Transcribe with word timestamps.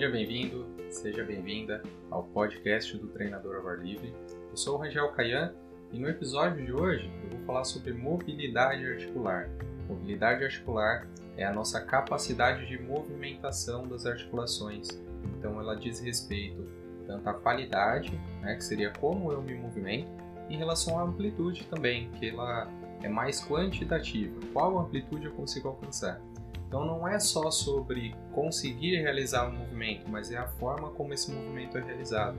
Seja 0.00 0.12
bem-vindo, 0.12 0.66
seja 0.88 1.22
bem-vinda 1.22 1.82
ao 2.10 2.22
podcast 2.22 2.96
do 2.96 3.08
Treinador 3.08 3.56
ao 3.56 3.68
Ar 3.68 3.80
Livre. 3.80 4.14
Eu 4.50 4.56
sou 4.56 4.76
o 4.76 4.78
Rangel 4.78 5.10
Caian 5.10 5.52
e 5.92 5.98
no 5.98 6.08
episódio 6.08 6.64
de 6.64 6.72
hoje 6.72 7.12
eu 7.22 7.36
vou 7.36 7.46
falar 7.46 7.64
sobre 7.64 7.92
mobilidade 7.92 8.82
articular. 8.86 9.50
Mobilidade 9.86 10.42
articular 10.42 11.06
é 11.36 11.44
a 11.44 11.52
nossa 11.52 11.82
capacidade 11.82 12.66
de 12.66 12.82
movimentação 12.82 13.86
das 13.86 14.06
articulações. 14.06 14.88
Então 15.36 15.60
ela 15.60 15.74
diz 15.74 16.00
respeito 16.00 16.66
tanto 17.06 17.28
à 17.28 17.34
qualidade, 17.34 18.18
né, 18.40 18.54
que 18.54 18.64
seria 18.64 18.90
como 18.98 19.30
eu 19.30 19.42
me 19.42 19.52
movimento, 19.52 20.08
em 20.48 20.56
relação 20.56 20.98
à 20.98 21.02
amplitude 21.02 21.64
também, 21.64 22.10
que 22.12 22.30
ela 22.30 22.72
é 23.02 23.08
mais 23.10 23.44
quantitativa. 23.44 24.34
Qual 24.54 24.78
amplitude 24.78 25.26
eu 25.26 25.32
consigo 25.32 25.68
alcançar? 25.68 26.22
Então 26.70 26.84
não 26.84 27.08
é 27.08 27.18
só 27.18 27.50
sobre 27.50 28.14
conseguir 28.32 29.00
realizar 29.00 29.48
um 29.48 29.58
movimento, 29.58 30.08
mas 30.08 30.30
é 30.30 30.36
a 30.36 30.46
forma 30.46 30.88
como 30.90 31.12
esse 31.12 31.28
movimento 31.28 31.76
é 31.76 31.82
realizado. 31.82 32.38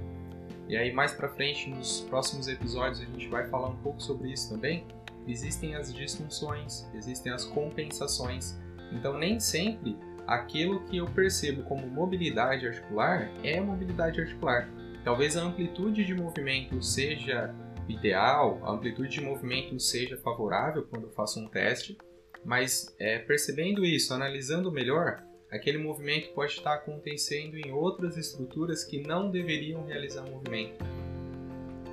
E 0.69 0.77
aí 0.77 0.89
mais 0.93 1.11
para 1.11 1.27
frente 1.27 1.69
nos 1.69 1.99
próximos 2.09 2.47
episódios 2.47 3.01
a 3.01 3.03
gente 3.03 3.27
vai 3.27 3.45
falar 3.49 3.67
um 3.67 3.75
pouco 3.75 4.01
sobre 4.01 4.31
isso 4.31 4.49
também. 4.49 4.87
Existem 5.27 5.75
as 5.75 5.93
disfunções, 5.93 6.87
existem 6.95 7.29
as 7.29 7.43
compensações. 7.43 8.57
Então 8.93 9.17
nem 9.17 9.37
sempre 9.37 9.97
aquilo 10.25 10.79
que 10.85 10.95
eu 10.95 11.07
percebo 11.07 11.63
como 11.63 11.85
mobilidade 11.85 12.65
articular 12.65 13.29
é 13.43 13.59
mobilidade 13.59 14.21
articular. 14.21 14.69
Talvez 15.03 15.35
a 15.35 15.41
amplitude 15.41 16.05
de 16.05 16.15
movimento 16.15 16.81
seja 16.81 17.53
ideal, 17.89 18.61
a 18.63 18.71
amplitude 18.71 19.09
de 19.09 19.19
movimento 19.19 19.77
seja 19.77 20.15
favorável 20.15 20.87
quando 20.89 21.07
eu 21.07 21.11
faço 21.11 21.37
um 21.37 21.49
teste, 21.49 21.97
mas 22.43 22.93
é, 22.99 23.19
percebendo 23.19 23.85
isso, 23.85 24.13
analisando 24.13 24.71
melhor, 24.71 25.23
aquele 25.51 25.77
movimento 25.77 26.33
pode 26.33 26.53
estar 26.53 26.73
acontecendo 26.73 27.57
em 27.57 27.71
outras 27.71 28.17
estruturas 28.17 28.83
que 28.83 29.01
não 29.01 29.29
deveriam 29.29 29.85
realizar 29.85 30.23
movimento. 30.23 30.83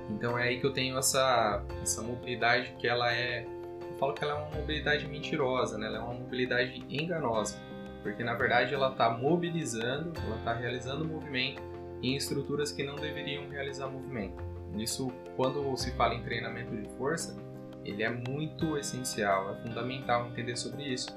Então 0.09 0.37
é 0.37 0.47
aí 0.47 0.59
que 0.59 0.65
eu 0.65 0.73
tenho 0.73 0.97
essa, 0.97 1.63
essa 1.81 2.01
mobilidade 2.01 2.73
que 2.79 2.87
ela 2.87 3.13
é. 3.13 3.45
Eu 3.45 3.97
falo 3.99 4.13
que 4.13 4.23
ela 4.23 4.33
é 4.33 4.35
uma 4.35 4.57
mobilidade 4.57 5.07
mentirosa, 5.07 5.77
né? 5.77 5.87
ela 5.87 5.97
é 5.97 6.01
uma 6.01 6.13
mobilidade 6.13 6.83
enganosa, 6.89 7.59
porque 8.01 8.23
na 8.23 8.33
verdade 8.33 8.73
ela 8.73 8.91
está 8.91 9.09
mobilizando, 9.09 10.13
ela 10.25 10.37
está 10.37 10.53
realizando 10.53 11.05
movimento 11.05 11.61
em 12.01 12.15
estruturas 12.15 12.71
que 12.71 12.83
não 12.83 12.95
deveriam 12.95 13.47
realizar 13.49 13.87
movimento. 13.87 14.41
Isso, 14.77 15.11
quando 15.35 15.75
se 15.77 15.91
fala 15.91 16.15
em 16.15 16.23
treinamento 16.23 16.75
de 16.75 16.87
força, 16.97 17.35
ele 17.89 18.03
é 18.03 18.09
muito 18.09 18.77
essencial, 18.77 19.51
é 19.51 19.67
fundamental 19.67 20.27
entender 20.27 20.55
sobre 20.55 20.83
isso, 20.83 21.07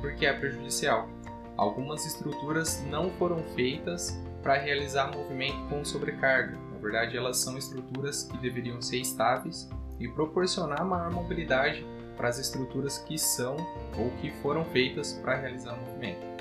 porque 0.00 0.26
é 0.26 0.32
prejudicial. 0.32 1.08
Algumas 1.56 2.06
estruturas 2.06 2.82
não 2.86 3.10
foram 3.10 3.42
feitas 3.54 4.18
para 4.42 4.58
realizar 4.58 5.14
movimento 5.14 5.68
com 5.68 5.84
sobrecarga. 5.84 6.58
Na 6.72 6.78
verdade, 6.78 7.16
elas 7.16 7.38
são 7.38 7.56
estruturas 7.56 8.24
que 8.24 8.36
deveriam 8.38 8.80
ser 8.80 8.98
estáveis 8.98 9.68
e 10.00 10.08
proporcionar 10.08 10.84
maior 10.84 11.12
mobilidade 11.12 11.86
para 12.16 12.28
as 12.28 12.38
estruturas 12.38 12.98
que 12.98 13.18
são 13.18 13.56
ou 13.96 14.10
que 14.20 14.30
foram 14.42 14.64
feitas 14.66 15.12
para 15.12 15.36
realizar 15.36 15.76
movimento. 15.76 16.32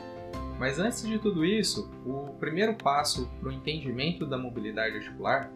Mas 0.58 0.80
antes 0.80 1.02
de 1.08 1.18
tudo 1.18 1.44
isso, 1.44 1.90
o 2.06 2.34
primeiro 2.40 2.76
passo 2.76 3.28
para 3.40 3.50
o 3.50 3.52
entendimento 3.52 4.26
da 4.26 4.38
mobilidade 4.38 4.98
articular 4.98 5.52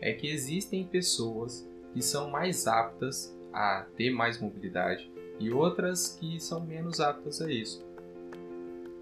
é 0.00 0.12
que 0.12 0.28
existem 0.28 0.84
pessoas 0.84 1.68
que 1.92 2.02
são 2.02 2.30
mais 2.30 2.66
aptas 2.66 3.36
a 3.54 3.86
ter 3.96 4.10
mais 4.10 4.40
mobilidade 4.40 5.10
e 5.38 5.50
outras 5.50 6.18
que 6.20 6.40
são 6.40 6.60
menos 6.60 7.00
aptas 7.00 7.40
a 7.40 7.50
isso. 7.50 7.84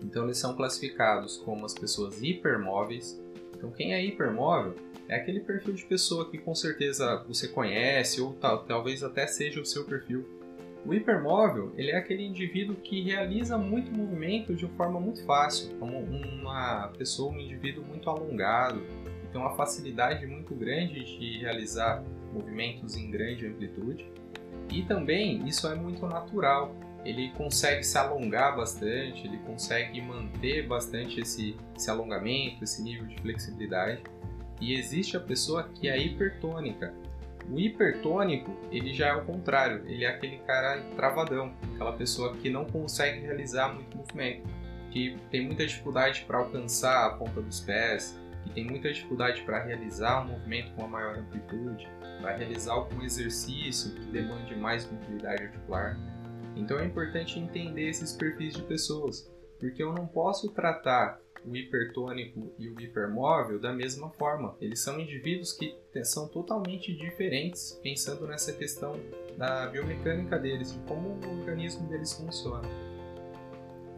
Então 0.02 0.24
eles 0.24 0.38
são 0.38 0.54
classificados 0.54 1.36
como 1.38 1.64
as 1.64 1.74
pessoas 1.74 2.22
hipermóveis. 2.22 3.20
Então 3.56 3.70
quem 3.70 3.94
é 3.94 4.04
hipermóvel 4.04 4.74
é 5.08 5.16
aquele 5.16 5.40
perfil 5.40 5.74
de 5.74 5.84
pessoa 5.84 6.30
que 6.30 6.38
com 6.38 6.54
certeza 6.54 7.24
você 7.26 7.48
conhece 7.48 8.20
ou 8.20 8.34
tal, 8.34 8.64
talvez 8.64 9.02
até 9.02 9.26
seja 9.26 9.60
o 9.60 9.66
seu 9.66 9.84
perfil. 9.84 10.24
O 10.84 10.92
hipermóvel 10.92 11.72
ele 11.76 11.92
é 11.92 11.96
aquele 11.96 12.24
indivíduo 12.24 12.74
que 12.76 13.02
realiza 13.02 13.56
muito 13.56 13.92
movimento 13.92 14.54
de 14.54 14.66
forma 14.70 14.98
muito 14.98 15.24
fácil, 15.24 15.76
como 15.78 15.96
uma 15.98 16.88
pessoa, 16.98 17.32
um 17.32 17.38
indivíduo 17.38 17.84
muito 17.84 18.10
alongado, 18.10 18.80
que 19.20 19.28
tem 19.28 19.40
uma 19.40 19.54
facilidade 19.54 20.26
muito 20.26 20.54
grande 20.54 21.04
de 21.04 21.38
realizar 21.38 22.02
movimentos 22.32 22.96
em 22.96 23.10
grande 23.10 23.46
amplitude. 23.46 24.10
E 24.72 24.82
também 24.82 25.46
isso 25.46 25.68
é 25.68 25.74
muito 25.74 26.06
natural. 26.06 26.74
Ele 27.04 27.30
consegue 27.32 27.84
se 27.84 27.98
alongar 27.98 28.56
bastante, 28.56 29.26
ele 29.26 29.36
consegue 29.38 30.00
manter 30.00 30.66
bastante 30.66 31.20
esse, 31.20 31.54
esse 31.76 31.90
alongamento, 31.90 32.64
esse 32.64 32.82
nível 32.82 33.06
de 33.06 33.20
flexibilidade. 33.20 34.02
E 34.60 34.74
existe 34.74 35.16
a 35.16 35.20
pessoa 35.20 35.68
que 35.74 35.88
é 35.88 35.98
hipertônica. 35.98 36.94
O 37.50 37.58
hipertônico, 37.58 38.56
ele 38.70 38.94
já 38.94 39.08
é 39.08 39.14
o 39.14 39.24
contrário, 39.24 39.82
ele 39.86 40.04
é 40.04 40.08
aquele 40.08 40.38
cara 40.38 40.80
travadão, 40.96 41.52
aquela 41.74 41.92
pessoa 41.92 42.34
que 42.36 42.48
não 42.48 42.64
consegue 42.64 43.20
realizar 43.20 43.74
muito 43.74 43.96
movimento, 43.96 44.48
que 44.90 45.16
tem 45.28 45.44
muita 45.44 45.66
dificuldade 45.66 46.24
para 46.24 46.38
alcançar 46.38 47.06
a 47.06 47.10
ponta 47.10 47.42
dos 47.42 47.60
pés, 47.60 48.16
que 48.42 48.50
tem 48.50 48.66
muita 48.66 48.92
dificuldade 48.92 49.42
para 49.42 49.62
realizar 49.64 50.22
um 50.22 50.28
movimento 50.28 50.72
com 50.74 50.82
uma 50.82 50.88
maior 50.88 51.18
amplitude 51.18 51.88
vai 52.20 52.36
realizar 52.38 52.72
algum 52.72 53.02
exercício 53.02 53.94
que 53.94 54.06
demande 54.06 54.54
mais 54.54 54.90
mobilidade 54.90 55.44
articular. 55.44 55.98
Então 56.54 56.78
é 56.78 56.84
importante 56.84 57.38
entender 57.38 57.88
esses 57.88 58.12
perfis 58.12 58.54
de 58.54 58.62
pessoas, 58.62 59.30
porque 59.58 59.82
eu 59.82 59.92
não 59.92 60.06
posso 60.06 60.50
tratar 60.52 61.20
o 61.44 61.56
hipertônico 61.56 62.52
e 62.58 62.68
o 62.68 62.80
hipermóvel 62.80 63.58
da 63.58 63.72
mesma 63.72 64.10
forma. 64.10 64.56
Eles 64.60 64.80
são 64.80 65.00
indivíduos 65.00 65.52
que 65.52 65.76
são 66.04 66.28
totalmente 66.28 66.94
diferentes, 66.94 67.80
pensando 67.82 68.26
nessa 68.26 68.52
questão 68.52 69.00
da 69.36 69.66
biomecânica 69.66 70.38
deles, 70.38 70.72
de 70.72 70.78
como 70.80 71.08
o 71.08 71.40
organismo 71.40 71.88
deles 71.88 72.12
funciona. 72.12 72.68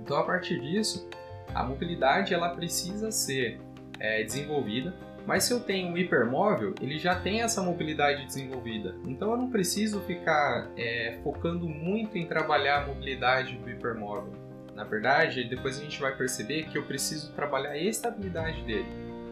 Então, 0.00 0.16
a 0.16 0.25
partir 0.25 0.61
disso, 0.61 1.09
a 1.55 1.62
mobilidade 1.62 2.32
ela 2.32 2.55
precisa 2.55 3.11
ser 3.11 3.61
é, 3.99 4.22
desenvolvida 4.22 4.94
mas 5.27 5.44
se 5.44 5.55
eu 5.55 5.60
tenho 5.60 5.88
um 5.88 5.97
hipermóvel, 5.97 6.75
ele 6.81 6.99
já 6.99 7.15
tem 7.19 7.41
essa 7.41 7.62
mobilidade 7.62 8.27
desenvolvida. 8.27 8.94
Então 9.06 9.31
eu 9.31 9.37
não 9.37 9.50
preciso 9.50 10.00
ficar 10.03 10.71
é, 10.77 11.19
focando 11.22 11.66
muito 11.66 12.19
em 12.19 12.27
trabalhar 12.27 12.82
a 12.82 12.87
mobilidade 12.87 13.56
do 13.56 13.71
hipermóvel. 13.71 14.32
Na 14.75 14.84
verdade, 14.84 15.44
depois 15.44 15.78
a 15.78 15.82
gente 15.82 16.00
vai 16.00 16.15
perceber 16.15 16.65
que 16.65 16.77
eu 16.77 16.82
preciso 16.82 17.32
trabalhar 17.32 17.71
a 17.71 17.78
estabilidade 17.78 18.62
dele. 18.62 18.88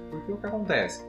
Porque 0.09 0.33
o 0.33 0.37
que 0.37 0.47
acontece? 0.47 1.05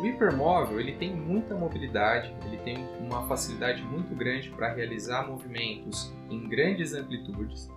O 0.00 0.06
hipermóvel 0.06 0.80
ele 0.80 0.92
tem 0.92 1.14
muita 1.14 1.54
mobilidade, 1.54 2.34
ele 2.46 2.56
tem 2.58 2.84
uma 2.98 3.28
facilidade 3.28 3.82
muito 3.82 4.12
grande 4.16 4.50
para 4.50 4.72
realizar 4.72 5.28
movimentos 5.28 6.12
em 6.28 6.48
grandes 6.48 6.94
amplitudes, 6.94 7.70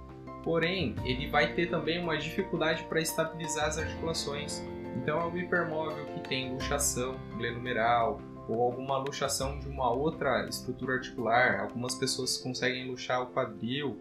porém 0.43 0.95
ele 1.05 1.27
vai 1.27 1.53
ter 1.53 1.69
também 1.69 2.01
uma 2.01 2.17
dificuldade 2.17 2.83
para 2.85 2.99
estabilizar 2.99 3.65
as 3.65 3.77
articulações 3.77 4.65
então 4.97 5.21
é 5.21 5.25
o 5.25 5.37
hipermóvel 5.37 6.05
que 6.07 6.27
tem 6.27 6.53
luxação 6.53 7.15
glenumeral 7.37 8.19
ou 8.49 8.61
alguma 8.61 8.97
luxação 8.97 9.59
de 9.59 9.67
uma 9.67 9.91
outra 9.91 10.47
estrutura 10.47 10.93
articular. 10.93 11.61
Algumas 11.61 11.95
pessoas 11.95 12.37
conseguem 12.37 12.87
luxar 12.87 13.21
o 13.21 13.27
quadril. 13.27 13.97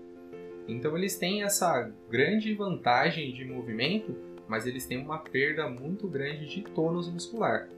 Então 0.67 0.97
eles 0.97 1.17
têm 1.17 1.43
essa 1.43 1.91
grande 2.11 2.55
vantagem 2.55 3.33
de 3.33 3.45
movimento, 3.45 4.17
mas 4.49 4.67
eles 4.67 4.87
têm 4.87 4.99
uma 4.99 5.19
perda 5.19 5.69
muito 5.69 6.09
grande 6.09 6.47
de 6.47 6.63
tônus 6.63 7.09
muscular. 7.09 7.69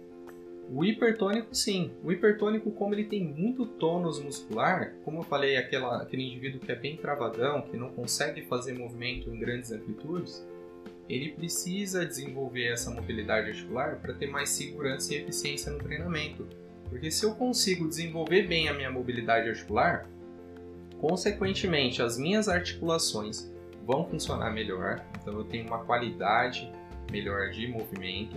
O 0.71 0.85
hipertônico, 0.85 1.55
sim. 1.55 1.91
O 2.05 2.12
hipertônico, 2.12 2.71
como 2.71 2.95
ele 2.95 3.05
tem 3.05 3.25
muito 3.25 3.67
tônus 3.67 4.23
muscular, 4.23 4.93
como 5.03 5.21
eu 5.21 5.23
falei, 5.23 5.56
aquela, 5.56 6.03
aquele 6.03 6.23
indivíduo 6.23 6.61
que 6.61 6.71
é 6.71 6.77
bem 6.77 6.97
travadão, 6.97 7.62
que 7.62 7.77
não 7.77 7.89
consegue 7.89 8.43
fazer 8.43 8.75
movimento 8.75 9.31
em 9.31 9.39
grandes 9.39 9.73
amplitudes, 9.73 10.47
ele 11.08 11.31
precisa 11.31 12.05
desenvolver 12.05 12.66
essa 12.66 12.90
mobilidade 12.90 13.49
articular 13.49 13.96
para 13.96 14.12
ter 14.12 14.26
mais 14.26 14.50
segurança 14.50 15.14
e 15.14 15.16
eficiência 15.16 15.72
no 15.72 15.78
treinamento. 15.78 16.46
Porque 16.88 17.10
se 17.10 17.25
eu 17.25 17.34
consigo 17.34 17.88
desenvolver 17.88 18.46
bem 18.46 18.69
a 18.69 18.75
minha 18.75 18.90
mobilidade 18.90 19.49
articular, 19.49 20.06
consequentemente 21.00 22.02
as 22.02 22.19
minhas 22.19 22.49
articulações 22.49 23.50
vão 23.87 24.06
funcionar 24.06 24.50
melhor, 24.50 25.02
então 25.20 25.34
eu 25.34 25.44
tenho 25.44 25.66
uma 25.66 25.78
qualidade 25.78 26.70
melhor 27.10 27.50
de 27.50 27.66
movimento. 27.66 28.37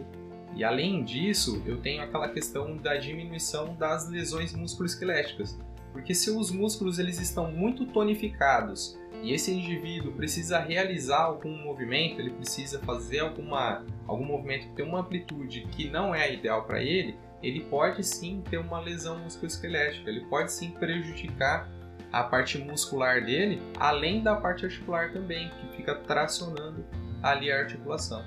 E 0.55 0.63
além 0.63 1.03
disso, 1.03 1.61
eu 1.65 1.77
tenho 1.77 2.03
aquela 2.03 2.29
questão 2.29 2.77
da 2.77 2.95
diminuição 2.95 3.75
das 3.75 4.09
lesões 4.09 4.53
musculoesqueléticas. 4.53 5.57
Porque 5.91 6.13
se 6.13 6.29
os 6.29 6.51
músculos 6.51 6.99
eles 6.99 7.19
estão 7.19 7.51
muito 7.51 7.85
tonificados 7.85 8.97
e 9.21 9.33
esse 9.33 9.51
indivíduo 9.51 10.13
precisa 10.13 10.59
realizar 10.59 11.21
algum 11.21 11.55
movimento, 11.63 12.19
ele 12.19 12.31
precisa 12.31 12.79
fazer 12.79 13.19
alguma, 13.19 13.85
algum 14.07 14.25
movimento 14.25 14.67
que 14.67 14.75
tem 14.75 14.85
uma 14.85 15.01
amplitude 15.01 15.61
que 15.71 15.89
não 15.89 16.13
é 16.13 16.33
ideal 16.33 16.63
para 16.63 16.81
ele, 16.81 17.15
ele 17.41 17.61
pode 17.61 18.03
sim 18.03 18.43
ter 18.49 18.57
uma 18.57 18.79
lesão 18.79 19.19
musculoesquelética, 19.19 20.09
ele 20.09 20.25
pode 20.25 20.51
sim 20.51 20.71
prejudicar 20.71 21.69
a 22.11 22.23
parte 22.23 22.57
muscular 22.57 23.23
dele, 23.23 23.61
além 23.79 24.21
da 24.21 24.35
parte 24.35 24.65
articular 24.65 25.11
também, 25.13 25.49
que 25.49 25.77
fica 25.77 25.95
tracionando 25.95 26.85
ali 27.21 27.51
a 27.51 27.59
articulação. 27.59 28.23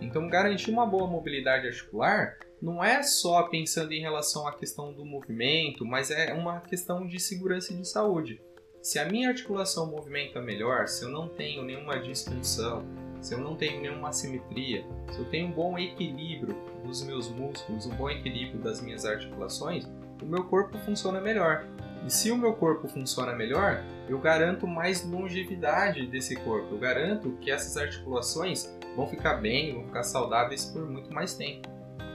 Então, 0.00 0.28
garantir 0.28 0.70
uma 0.70 0.86
boa 0.86 1.06
mobilidade 1.06 1.66
articular 1.66 2.36
não 2.60 2.82
é 2.82 3.02
só 3.02 3.42
pensando 3.44 3.92
em 3.92 4.00
relação 4.00 4.46
à 4.46 4.52
questão 4.52 4.92
do 4.92 5.04
movimento, 5.04 5.84
mas 5.84 6.10
é 6.10 6.32
uma 6.32 6.60
questão 6.60 7.06
de 7.06 7.20
segurança 7.20 7.72
e 7.72 7.76
de 7.76 7.88
saúde. 7.88 8.40
Se 8.86 9.00
a 9.00 9.04
minha 9.04 9.30
articulação 9.30 9.90
movimenta 9.90 10.40
melhor, 10.40 10.86
se 10.86 11.04
eu 11.04 11.08
não 11.08 11.26
tenho 11.26 11.64
nenhuma 11.64 11.98
disfunção, 11.98 12.84
se 13.20 13.34
eu 13.34 13.38
não 13.38 13.56
tenho 13.56 13.80
nenhuma 13.80 14.10
assimetria, 14.10 14.86
se 15.10 15.18
eu 15.18 15.24
tenho 15.24 15.48
um 15.48 15.50
bom 15.50 15.76
equilíbrio 15.76 16.56
dos 16.84 17.02
meus 17.02 17.28
músculos, 17.28 17.84
um 17.84 17.96
bom 17.96 18.08
equilíbrio 18.08 18.60
das 18.60 18.80
minhas 18.80 19.04
articulações, 19.04 19.88
o 20.22 20.24
meu 20.24 20.44
corpo 20.44 20.78
funciona 20.78 21.20
melhor. 21.20 21.66
E 22.06 22.12
se 22.12 22.30
o 22.30 22.36
meu 22.36 22.52
corpo 22.52 22.86
funciona 22.86 23.34
melhor, 23.34 23.82
eu 24.08 24.20
garanto 24.20 24.68
mais 24.68 25.04
longevidade 25.04 26.06
desse 26.06 26.36
corpo. 26.36 26.72
Eu 26.72 26.78
garanto 26.78 27.36
que 27.40 27.50
essas 27.50 27.76
articulações 27.76 28.72
vão 28.94 29.08
ficar 29.08 29.38
bem, 29.38 29.74
vão 29.74 29.84
ficar 29.86 30.04
saudáveis 30.04 30.64
por 30.64 30.88
muito 30.88 31.12
mais 31.12 31.34
tempo. 31.34 31.68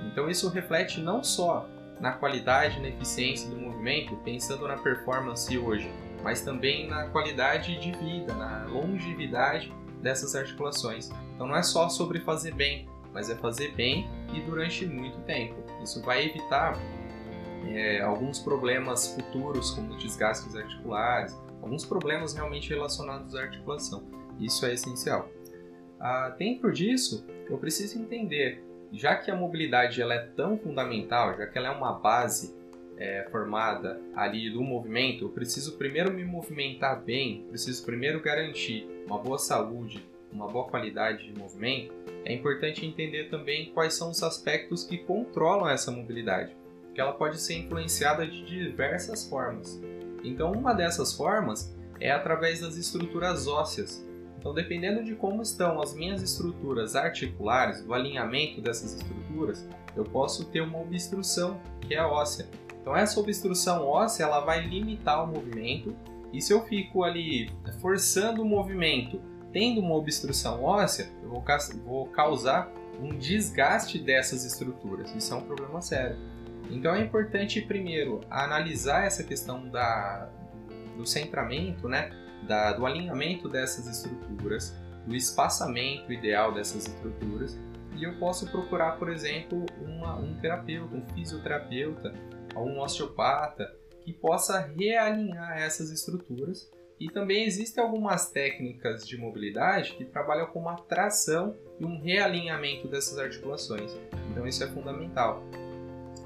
Então 0.09 0.29
isso 0.29 0.47
reflete 0.47 1.01
não 1.01 1.21
só 1.21 1.67
na 2.00 2.13
qualidade, 2.13 2.79
na 2.79 2.88
eficiência 2.88 3.50
do 3.50 3.57
movimento, 3.57 4.15
pensando 4.24 4.65
na 4.69 4.77
performance 4.77 5.56
hoje, 5.57 5.91
mas 6.23 6.41
também 6.41 6.88
na 6.88 7.07
qualidade 7.07 7.79
de 7.79 7.91
vida, 7.91 8.33
na 8.33 8.65
longevidade 8.65 9.73
dessas 10.01 10.35
articulações. 10.35 11.09
Então 11.35 11.47
não 11.47 11.56
é 11.56 11.63
só 11.63 11.89
sobre 11.89 12.19
fazer 12.19 12.53
bem, 12.53 12.88
mas 13.13 13.29
é 13.29 13.35
fazer 13.35 13.73
bem 13.73 14.09
e 14.33 14.41
durante 14.41 14.85
muito 14.85 15.19
tempo. 15.19 15.56
Isso 15.81 16.01
vai 16.01 16.25
evitar 16.25 16.77
é, 17.68 18.01
alguns 18.01 18.39
problemas 18.39 19.13
futuros, 19.13 19.71
como 19.71 19.95
desgastes 19.97 20.56
articulares, 20.56 21.38
alguns 21.62 21.85
problemas 21.85 22.33
realmente 22.33 22.69
relacionados 22.69 23.35
à 23.35 23.41
articulação. 23.41 24.03
Isso 24.39 24.65
é 24.65 24.74
essencial. 24.74 25.29
Ah, 26.00 26.33
dentro 26.38 26.71
disso, 26.71 27.25
eu 27.50 27.57
preciso 27.57 28.00
entender, 28.00 28.63
já 28.91 29.15
que 29.15 29.29
a 29.29 29.35
mobilidade 29.35 30.01
ela 30.01 30.15
é 30.15 30.25
tão 30.35 30.57
fundamental, 30.57 31.38
já 31.38 31.45
que 31.45 31.57
ela 31.57 31.67
é 31.67 31.71
uma 31.71 31.94
base 31.94 32.56
é, 32.97 33.27
formada 33.31 33.99
ali 34.15 34.49
do 34.49 34.61
movimento, 34.61 35.25
eu 35.25 35.29
preciso 35.29 35.77
primeiro 35.77 36.13
me 36.13 36.23
movimentar 36.23 37.01
bem, 37.03 37.45
preciso 37.49 37.83
primeiro 37.85 38.21
garantir 38.21 38.88
uma 39.05 39.17
boa 39.17 39.38
saúde, 39.38 40.05
uma 40.31 40.47
boa 40.47 40.67
qualidade 40.67 41.25
de 41.25 41.38
movimento. 41.38 41.93
É 42.23 42.33
importante 42.33 42.85
entender 42.85 43.29
também 43.29 43.71
quais 43.73 43.93
são 43.93 44.11
os 44.11 44.21
aspectos 44.21 44.83
que 44.83 44.99
controlam 44.99 45.67
essa 45.67 45.91
mobilidade, 45.91 46.55
que 46.93 47.01
ela 47.01 47.13
pode 47.13 47.39
ser 47.39 47.55
influenciada 47.55 48.25
de 48.25 48.43
diversas 48.45 49.27
formas. 49.27 49.81
Então, 50.23 50.51
uma 50.51 50.73
dessas 50.73 51.13
formas 51.13 51.75
é 51.99 52.11
através 52.11 52.61
das 52.61 52.77
estruturas 52.77 53.47
ósseas, 53.47 54.05
então, 54.41 54.55
dependendo 54.55 55.03
de 55.03 55.13
como 55.13 55.43
estão 55.43 55.79
as 55.79 55.93
minhas 55.93 56.23
estruturas 56.23 56.95
articulares, 56.95 57.83
do 57.83 57.93
alinhamento 57.93 58.59
dessas 58.59 58.95
estruturas, 58.95 59.69
eu 59.95 60.03
posso 60.03 60.45
ter 60.45 60.61
uma 60.61 60.81
obstrução, 60.81 61.61
que 61.81 61.93
é 61.93 62.03
óssea. 62.03 62.47
Então, 62.81 62.95
essa 62.95 63.19
obstrução 63.19 63.85
óssea 63.85 64.23
ela 64.23 64.39
vai 64.39 64.61
limitar 64.65 65.23
o 65.23 65.27
movimento, 65.27 65.95
e 66.33 66.41
se 66.41 66.51
eu 66.51 66.63
fico 66.63 67.03
ali 67.03 67.51
forçando 67.79 68.41
o 68.41 68.45
movimento, 68.45 69.21
tendo 69.51 69.81
uma 69.81 69.95
obstrução 69.95 70.63
óssea, 70.63 71.09
eu 71.21 71.29
vou, 71.29 71.43
vou 71.85 72.05
causar 72.07 72.71
um 72.99 73.09
desgaste 73.09 73.99
dessas 73.99 74.45
estruturas. 74.45 75.13
Isso 75.13 75.33
é 75.33 75.37
um 75.37 75.41
problema 75.41 75.81
sério. 75.81 76.17
Então, 76.69 76.95
é 76.95 77.01
importante, 77.01 77.61
primeiro, 77.61 78.21
analisar 78.29 79.05
essa 79.05 79.23
questão 79.23 79.67
da, 79.67 80.29
do 80.97 81.05
centramento, 81.05 81.87
né? 81.87 82.11
da, 82.43 82.73
do 82.73 82.85
alinhamento 82.85 83.47
dessas 83.47 83.87
estruturas, 83.87 84.75
do 85.05 85.15
espaçamento 85.15 86.11
ideal 86.11 86.53
dessas 86.53 86.87
estruturas, 86.87 87.59
e 87.95 88.03
eu 88.03 88.13
posso 88.17 88.49
procurar, 88.49 88.97
por 88.97 89.09
exemplo, 89.09 89.65
uma, 89.81 90.15
um 90.15 90.33
terapeuta, 90.35 90.95
um 90.95 91.03
fisioterapeuta, 91.13 92.13
ou 92.56 92.68
um 92.68 92.80
osteopata 92.81 93.74
que 94.03 94.13
possa 94.13 94.59
realinhar 94.59 95.57
essas 95.57 95.92
estruturas. 95.92 96.69
E 97.00 97.09
também 97.09 97.45
existem 97.45 97.83
algumas 97.83 98.30
técnicas 98.30 99.07
de 99.07 99.18
mobilidade 99.18 99.94
que 99.94 100.06
trabalham 100.06 100.45
com 100.48 100.59
uma 100.59 100.75
tração 100.75 101.56
e 101.80 101.86
um 101.86 102.00
realinhamento 102.00 102.88
dessas 102.88 103.18
articulações. 103.18 103.92
Então 104.30 104.45
isso 104.45 104.63
é 104.63 104.68
fundamental. 104.68 105.44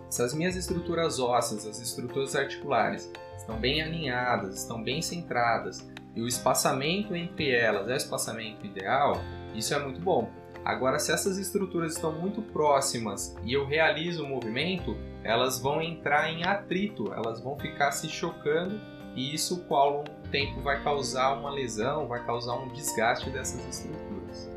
Se 0.10 0.22
as 0.22 0.34
minhas 0.34 0.56
estruturas 0.56 1.20
ósseas, 1.20 1.66
as 1.66 1.80
estruturas 1.80 2.36
articulares, 2.36 3.10
estão 3.38 3.58
bem 3.58 3.82
alinhadas, 3.82 4.56
estão 4.56 4.84
bem 4.84 5.02
centradas, 5.02 5.86
e 6.16 6.22
o 6.22 6.28
espaçamento 6.28 7.16
entre 7.16 7.52
elas 7.52 7.90
é 7.90 7.94
o 7.94 7.98
espaçamento 7.98 8.66
ideal, 8.66 9.18
isso 9.54 9.74
é 9.74 9.80
muito 9.80 10.00
bom. 10.00 10.30
Agora, 10.66 10.98
se 10.98 11.12
essas 11.12 11.38
estruturas 11.38 11.94
estão 11.94 12.12
muito 12.12 12.42
próximas 12.42 13.38
e 13.44 13.54
eu 13.54 13.68
realizo 13.68 14.24
o 14.24 14.28
movimento, 14.28 14.98
elas 15.24 15.60
vão 15.60 15.80
entrar 15.80 16.32
em 16.32 16.44
atrito, 16.44 17.14
elas 17.14 17.40
vão 17.40 17.56
ficar 17.56 17.92
se 17.92 18.10
chocando 18.10 18.82
e 19.16 19.36
isso, 19.36 19.64
com 19.66 19.76
ao 19.76 20.04
tempo, 20.32 20.60
vai 20.62 20.84
causar 20.84 21.38
uma 21.38 21.52
lesão, 21.52 22.08
vai 22.08 22.26
causar 22.26 22.56
um 22.56 22.68
desgaste 22.70 23.30
dessas 23.30 23.64
estruturas. 23.68 24.50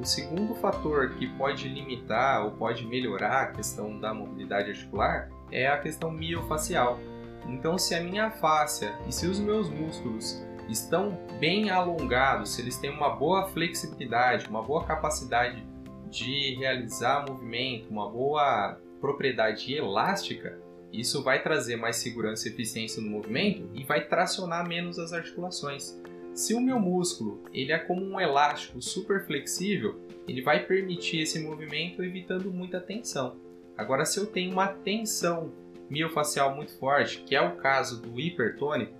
O 0.00 0.04
segundo 0.04 0.54
fator 0.54 1.10
que 1.16 1.26
pode 1.36 1.68
limitar 1.68 2.44
ou 2.44 2.52
pode 2.52 2.86
melhorar 2.86 3.42
a 3.42 3.46
questão 3.46 3.98
da 3.98 4.14
mobilidade 4.14 4.70
articular 4.70 5.30
é 5.50 5.66
a 5.66 5.78
questão 5.78 6.12
miofacial. 6.12 6.98
Então, 7.46 7.76
se 7.76 7.94
a 7.94 8.00
minha 8.00 8.30
fáscia 8.30 8.94
e 9.06 9.12
se 9.12 9.26
os 9.26 9.40
meus 9.40 9.68
músculos 9.68 10.42
estão 10.68 11.18
bem 11.38 11.70
alongados, 11.70 12.54
se 12.54 12.62
eles 12.62 12.76
têm 12.76 12.90
uma 12.90 13.10
boa 13.10 13.48
flexibilidade, 13.48 14.48
uma 14.48 14.62
boa 14.62 14.84
capacidade 14.84 15.64
de 16.10 16.54
realizar 16.54 17.24
movimento, 17.28 17.88
uma 17.90 18.08
boa 18.08 18.78
propriedade 19.00 19.74
elástica, 19.74 20.58
isso 20.92 21.22
vai 21.22 21.42
trazer 21.42 21.76
mais 21.76 21.96
segurança 21.96 22.48
e 22.48 22.52
eficiência 22.52 23.02
no 23.02 23.10
movimento 23.10 23.68
e 23.74 23.82
vai 23.82 24.06
tracionar 24.06 24.66
menos 24.66 24.98
as 24.98 25.12
articulações. 25.12 26.00
Se 26.32 26.54
o 26.54 26.60
meu 26.60 26.78
músculo 26.78 27.42
ele 27.52 27.72
é 27.72 27.78
como 27.78 28.02
um 28.02 28.20
elástico 28.20 28.80
super 28.80 29.26
flexível, 29.26 30.00
ele 30.26 30.40
vai 30.40 30.64
permitir 30.64 31.20
esse 31.20 31.40
movimento 31.40 32.02
evitando 32.02 32.50
muita 32.50 32.80
tensão. 32.80 33.36
Agora, 33.76 34.04
se 34.04 34.18
eu 34.18 34.26
tenho 34.26 34.52
uma 34.52 34.68
tensão 34.68 35.52
miofacial 35.90 36.54
muito 36.54 36.78
forte, 36.78 37.18
que 37.20 37.34
é 37.34 37.40
o 37.40 37.56
caso 37.56 38.00
do 38.00 38.18
hipertônico, 38.18 38.94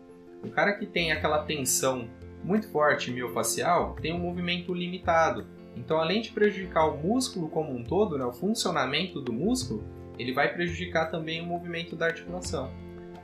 o 0.45 0.51
cara 0.51 0.75
que 0.75 0.87
tem 0.87 1.11
aquela 1.11 1.45
tensão 1.45 2.09
muito 2.43 2.69
forte 2.69 3.11
miofacial 3.11 3.97
tem 4.01 4.13
um 4.13 4.19
movimento 4.19 4.75
limitado. 4.75 5.47
Então, 5.77 5.99
além 5.99 6.21
de 6.21 6.31
prejudicar 6.31 6.87
o 6.87 6.97
músculo 6.97 7.49
como 7.49 7.75
um 7.75 7.83
todo, 7.83 8.17
né, 8.19 8.25
o 8.25 8.33
funcionamento 8.33 9.21
do 9.21 9.33
músculo, 9.33 9.83
ele 10.19 10.33
vai 10.33 10.53
prejudicar 10.53 11.11
também 11.11 11.41
o 11.41 11.47
movimento 11.47 11.97
da 11.97 12.07
articulação. 12.07 12.71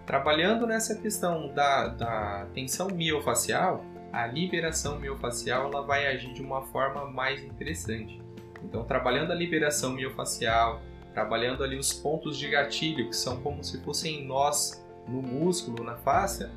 Trabalhando 0.07 0.67
nessa 0.67 0.97
questão 0.97 1.53
da, 1.55 1.89
da 1.89 2.47
tensão 2.53 2.89
miofacial, 2.89 3.85
a 4.13 4.27
liberação 4.27 4.99
miofacial 4.99 5.71
ela 5.71 5.83
vai 5.83 6.09
agir 6.09 6.33
de 6.33 6.43
uma 6.43 6.63
forma 6.63 7.07
mais 7.07 7.45
interessante. 7.45 8.21
Então, 8.65 8.83
trabalhando 8.85 9.31
a 9.31 9.35
liberação 9.35 9.93
miofacial, 9.93 10.83
trabalhando 11.15 11.63
ali 11.63 11.79
os 11.79 11.93
pontos 11.93 12.37
de 12.37 12.49
gatilho, 12.49 13.09
que 13.09 13.17
são 13.17 13.41
como 13.41 13.63
se 13.63 13.81
fossem 13.83 14.27
nós 14.27 14.85
no 15.07 15.23
músculo, 15.23 15.85
na 15.85 15.97
face, 15.97 16.49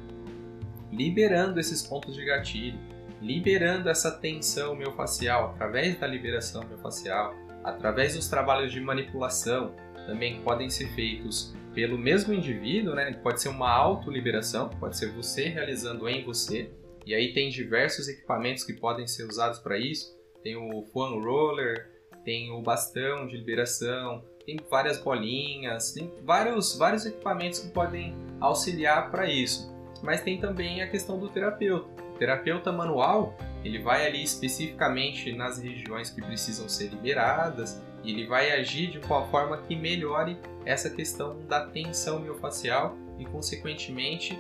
liberando 0.96 1.60
esses 1.60 1.82
pontos 1.82 2.16
de 2.16 2.24
gatilho, 2.24 2.80
liberando 3.22 3.90
essa 3.90 4.12
tensão 4.12 4.76
miofascial 4.76 5.52
através 5.52 5.98
da 6.00 6.06
liberação 6.06 6.64
miofascial, 6.64 7.34
através 7.64 8.16
dos 8.16 8.28
trabalhos 8.28 8.72
de 8.72 8.80
manipulação, 8.82 9.74
também 10.06 10.42
podem 10.42 10.70
ser 10.70 10.94
feitos 10.94 11.56
pelo 11.74 11.98
mesmo 11.98 12.34
indivíduo, 12.34 12.94
né? 12.94 13.14
Pode 13.14 13.42
ser 13.42 13.50
uma 13.50 13.72
autoliberação, 13.72 14.70
pode 14.70 14.98
ser 14.98 15.12
você 15.12 15.48
realizando 15.48 16.08
em 16.08 16.24
você, 16.24 16.70
e 17.06 17.16
aí 17.16 17.34
tem 17.34 17.50
diversos 17.50 18.08
equipamentos 18.08 18.64
que 18.64 18.74
podem 18.74 19.08
ser 19.08 19.24
usados 19.24 19.60
para 19.60 19.78
isso. 19.78 20.16
Tem 20.44 20.56
o 20.56 20.84
foam 20.92 21.22
roller, 21.22 21.90
tem 22.24 22.52
o 22.52 22.62
bastão 22.62 23.28
de 23.28 23.38
liberação, 23.38 24.24
tem 24.46 24.58
várias 24.70 25.00
bolinhas, 25.02 25.94
tem 25.94 26.12
vários, 26.24 26.78
vários 26.78 27.06
equipamentos 27.06 27.60
que 27.60 27.70
podem 27.70 28.14
auxiliar 28.42 29.10
para 29.10 29.30
isso 29.30 29.73
mas 30.04 30.22
tem 30.22 30.38
também 30.38 30.82
a 30.82 30.88
questão 30.88 31.18
do 31.18 31.30
terapeuta. 31.30 31.90
O 32.14 32.18
terapeuta 32.18 32.72
manual, 32.72 33.36
ele 33.64 33.80
vai 33.80 34.06
ali 34.06 34.22
especificamente 34.22 35.32
nas 35.32 35.58
regiões 35.58 36.10
que 36.10 36.22
precisam 36.22 36.68
ser 36.68 36.90
liberadas 36.90 37.82
e 38.04 38.12
ele 38.12 38.28
vai 38.28 38.52
agir 38.52 38.92
de 38.92 39.00
uma 39.00 39.26
forma 39.28 39.58
que 39.58 39.76
melhore 39.76 40.38
essa 40.66 40.90
questão 40.90 41.40
da 41.48 41.66
tensão 41.68 42.20
miofascial 42.20 42.98
e, 43.18 43.26
consequentemente, 43.26 44.38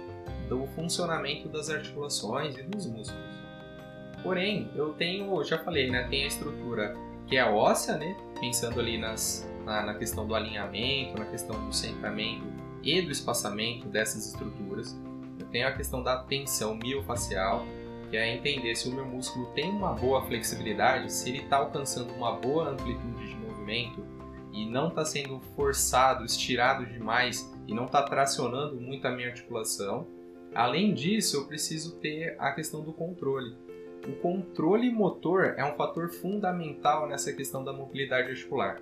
do 0.50 0.68
funcionamento 0.68 1.48
das 1.48 1.70
articulações 1.70 2.58
e 2.58 2.64
dos 2.64 2.86
músculos. 2.86 3.34
Porém, 4.22 4.70
eu 4.76 4.94
tenho, 4.94 5.42
já 5.44 5.58
falei, 5.60 5.90
né, 5.90 6.08
tem 6.10 6.26
a 6.26 6.28
estrutura 6.28 6.94
que 7.26 7.38
é 7.38 7.46
óssea, 7.46 7.98
né, 7.98 8.16
pensando 8.40 8.80
ali 8.80 8.98
nas, 8.98 9.50
na, 9.66 9.82
na 9.84 9.94
questão 9.96 10.28
do 10.28 10.36
alinhamento, 10.36 11.18
na 11.18 11.26
questão 11.26 11.66
do 11.66 11.74
centramento 11.74 12.46
e 12.84 13.02
do 13.02 13.12
espaçamento 13.12 13.88
dessas 13.88 14.28
estruturas. 14.28 14.98
Tenho 15.54 15.68
a 15.68 15.72
questão 15.72 16.02
da 16.02 16.18
tensão 16.18 16.74
miofacial, 16.74 17.64
que 18.10 18.18
é 18.18 18.36
entender 18.36 18.76
se 18.76 18.90
o 18.90 18.94
meu 18.94 19.06
músculo 19.06 19.46
tem 19.54 19.70
uma 19.70 19.94
boa 19.94 20.26
flexibilidade, 20.26 21.14
se 21.14 21.30
ele 21.30 21.44
está 21.44 21.58
alcançando 21.58 22.12
uma 22.12 22.32
boa 22.32 22.72
amplitude 22.72 23.30
de 23.30 23.36
movimento 23.36 24.04
e 24.52 24.66
não 24.66 24.88
está 24.88 25.06
sendo 25.06 25.40
forçado, 25.56 26.26
estirado 26.26 26.88
demais 26.88 27.54
e 27.68 27.74
não 27.74 27.86
está 27.86 28.02
tracionando 28.02 28.82
muito 28.82 29.08
a 29.08 29.12
minha 29.12 29.28
articulação. 29.28 30.08
Além 30.56 30.92
disso, 30.92 31.38
eu 31.38 31.46
preciso 31.46 31.98
ter 31.98 32.36
a 32.40 32.52
questão 32.52 32.82
do 32.82 32.92
controle. 32.92 33.56
O 34.08 34.14
controle 34.14 34.90
motor 34.92 35.54
é 35.56 35.64
um 35.64 35.76
fator 35.76 36.10
fundamental 36.10 37.08
nessa 37.08 37.32
questão 37.32 37.64
da 37.64 37.72
mobilidade 37.72 38.30
articular. 38.30 38.82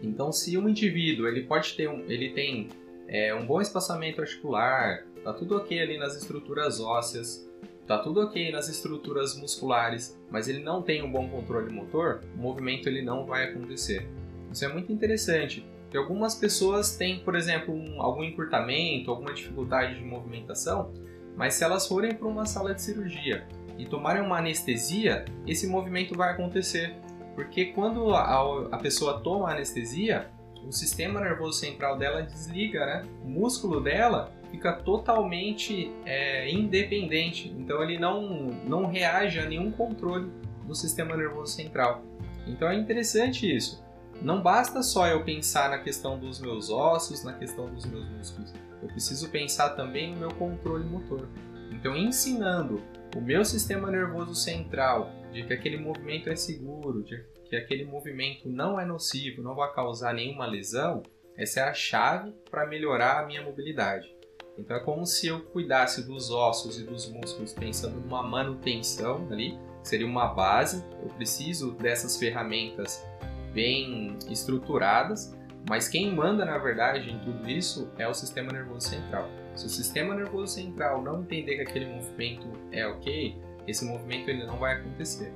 Então, 0.00 0.30
se 0.30 0.56
um 0.56 0.68
indivíduo 0.68 1.26
ele 1.26 1.42
pode 1.42 1.74
ter 1.74 1.88
um, 1.88 2.04
ele 2.08 2.30
tem 2.30 2.68
é, 3.08 3.34
um 3.34 3.44
bom 3.44 3.60
espaçamento 3.60 4.20
articular, 4.20 5.04
tá 5.24 5.32
tudo 5.32 5.56
ok 5.56 5.80
ali 5.80 5.98
nas 5.98 6.14
estruturas 6.14 6.78
ósseas, 6.78 7.48
tá 7.86 7.98
tudo 7.98 8.20
ok 8.20 8.52
nas 8.52 8.68
estruturas 8.68 9.36
musculares, 9.36 10.20
mas 10.30 10.48
ele 10.48 10.62
não 10.62 10.82
tem 10.82 11.02
um 11.02 11.10
bom 11.10 11.28
controle 11.28 11.72
motor, 11.72 12.20
o 12.36 12.38
movimento 12.38 12.88
ele 12.88 13.02
não 13.02 13.24
vai 13.24 13.44
acontecer. 13.44 14.06
Isso 14.52 14.64
é 14.64 14.68
muito 14.68 14.92
interessante, 14.92 15.66
porque 15.82 15.96
algumas 15.96 16.34
pessoas 16.34 16.96
têm, 16.96 17.20
por 17.20 17.34
exemplo, 17.34 17.74
um, 17.74 18.00
algum 18.02 18.22
encurtamento, 18.22 19.10
alguma 19.10 19.32
dificuldade 19.32 19.96
de 19.96 20.04
movimentação, 20.04 20.92
mas 21.36 21.54
se 21.54 21.64
elas 21.64 21.88
forem 21.88 22.14
para 22.14 22.28
uma 22.28 22.44
sala 22.44 22.74
de 22.74 22.82
cirurgia 22.82 23.46
e 23.78 23.86
tomarem 23.86 24.22
uma 24.22 24.38
anestesia, 24.38 25.24
esse 25.46 25.66
movimento 25.66 26.16
vai 26.16 26.32
acontecer. 26.32 26.94
Porque 27.34 27.66
quando 27.66 28.14
a, 28.14 28.66
a 28.70 28.78
pessoa 28.78 29.20
toma 29.20 29.50
anestesia, 29.50 30.30
o 30.64 30.70
sistema 30.70 31.20
nervoso 31.20 31.58
central 31.58 31.98
dela 31.98 32.22
desliga, 32.22 32.86
né? 32.86 33.02
O 33.24 33.28
músculo 33.28 33.80
dela 33.80 34.32
fica 34.54 34.72
totalmente 34.72 35.92
é, 36.06 36.48
independente, 36.48 37.52
então 37.58 37.82
ele 37.82 37.98
não, 37.98 38.22
não 38.64 38.86
reage 38.86 39.40
a 39.40 39.46
nenhum 39.46 39.72
controle 39.72 40.30
do 40.64 40.74
sistema 40.76 41.16
nervoso 41.16 41.52
central. 41.52 42.04
Então 42.46 42.68
é 42.68 42.76
interessante 42.76 43.52
isso. 43.52 43.82
Não 44.22 44.40
basta 44.40 44.80
só 44.82 45.08
eu 45.08 45.24
pensar 45.24 45.68
na 45.70 45.78
questão 45.78 46.16
dos 46.18 46.40
meus 46.40 46.70
ossos, 46.70 47.24
na 47.24 47.32
questão 47.32 47.66
dos 47.66 47.84
meus 47.84 48.08
músculos. 48.10 48.54
Eu 48.80 48.88
preciso 48.88 49.28
pensar 49.28 49.70
também 49.70 50.12
no 50.12 50.20
meu 50.20 50.30
controle 50.30 50.84
motor. 50.84 51.28
Então, 51.72 51.96
ensinando 51.96 52.80
o 53.16 53.20
meu 53.20 53.44
sistema 53.44 53.90
nervoso 53.90 54.34
central 54.34 55.10
de 55.32 55.42
que 55.42 55.52
aquele 55.52 55.78
movimento 55.78 56.30
é 56.30 56.36
seguro, 56.36 57.02
de 57.02 57.24
que 57.48 57.56
aquele 57.56 57.84
movimento 57.84 58.48
não 58.48 58.78
é 58.78 58.84
nocivo, 58.84 59.42
não 59.42 59.56
vai 59.56 59.72
causar 59.72 60.14
nenhuma 60.14 60.46
lesão, 60.46 61.02
essa 61.36 61.60
é 61.60 61.62
a 61.64 61.74
chave 61.74 62.32
para 62.48 62.66
melhorar 62.66 63.20
a 63.20 63.26
minha 63.26 63.42
mobilidade. 63.42 64.14
Então 64.56 64.76
é 64.76 64.80
como 64.80 65.04
se 65.04 65.26
eu 65.26 65.40
cuidasse 65.46 66.06
dos 66.06 66.30
ossos 66.30 66.78
e 66.78 66.84
dos 66.84 67.10
músculos 67.10 67.52
pensando 67.52 68.00
numa 68.00 68.22
manutenção 68.22 69.26
ali, 69.30 69.58
seria 69.82 70.06
uma 70.06 70.28
base. 70.28 70.84
Eu 71.02 71.08
preciso 71.10 71.72
dessas 71.72 72.16
ferramentas 72.16 73.04
bem 73.52 74.16
estruturadas, 74.30 75.36
mas 75.68 75.88
quem 75.88 76.14
manda 76.14 76.44
na 76.44 76.58
verdade 76.58 77.10
em 77.10 77.18
tudo 77.20 77.48
isso 77.48 77.90
é 77.98 78.06
o 78.06 78.14
sistema 78.14 78.52
nervoso 78.52 78.88
central. 78.88 79.28
Se 79.54 79.66
o 79.66 79.68
sistema 79.68 80.14
nervoso 80.14 80.54
central 80.54 81.02
não 81.02 81.22
entender 81.22 81.56
que 81.56 81.62
aquele 81.62 81.86
movimento 81.86 82.46
é 82.72 82.86
ok, 82.86 83.36
esse 83.66 83.84
movimento 83.84 84.28
ele 84.28 84.44
não 84.44 84.58
vai 84.58 84.74
acontecer. 84.74 85.32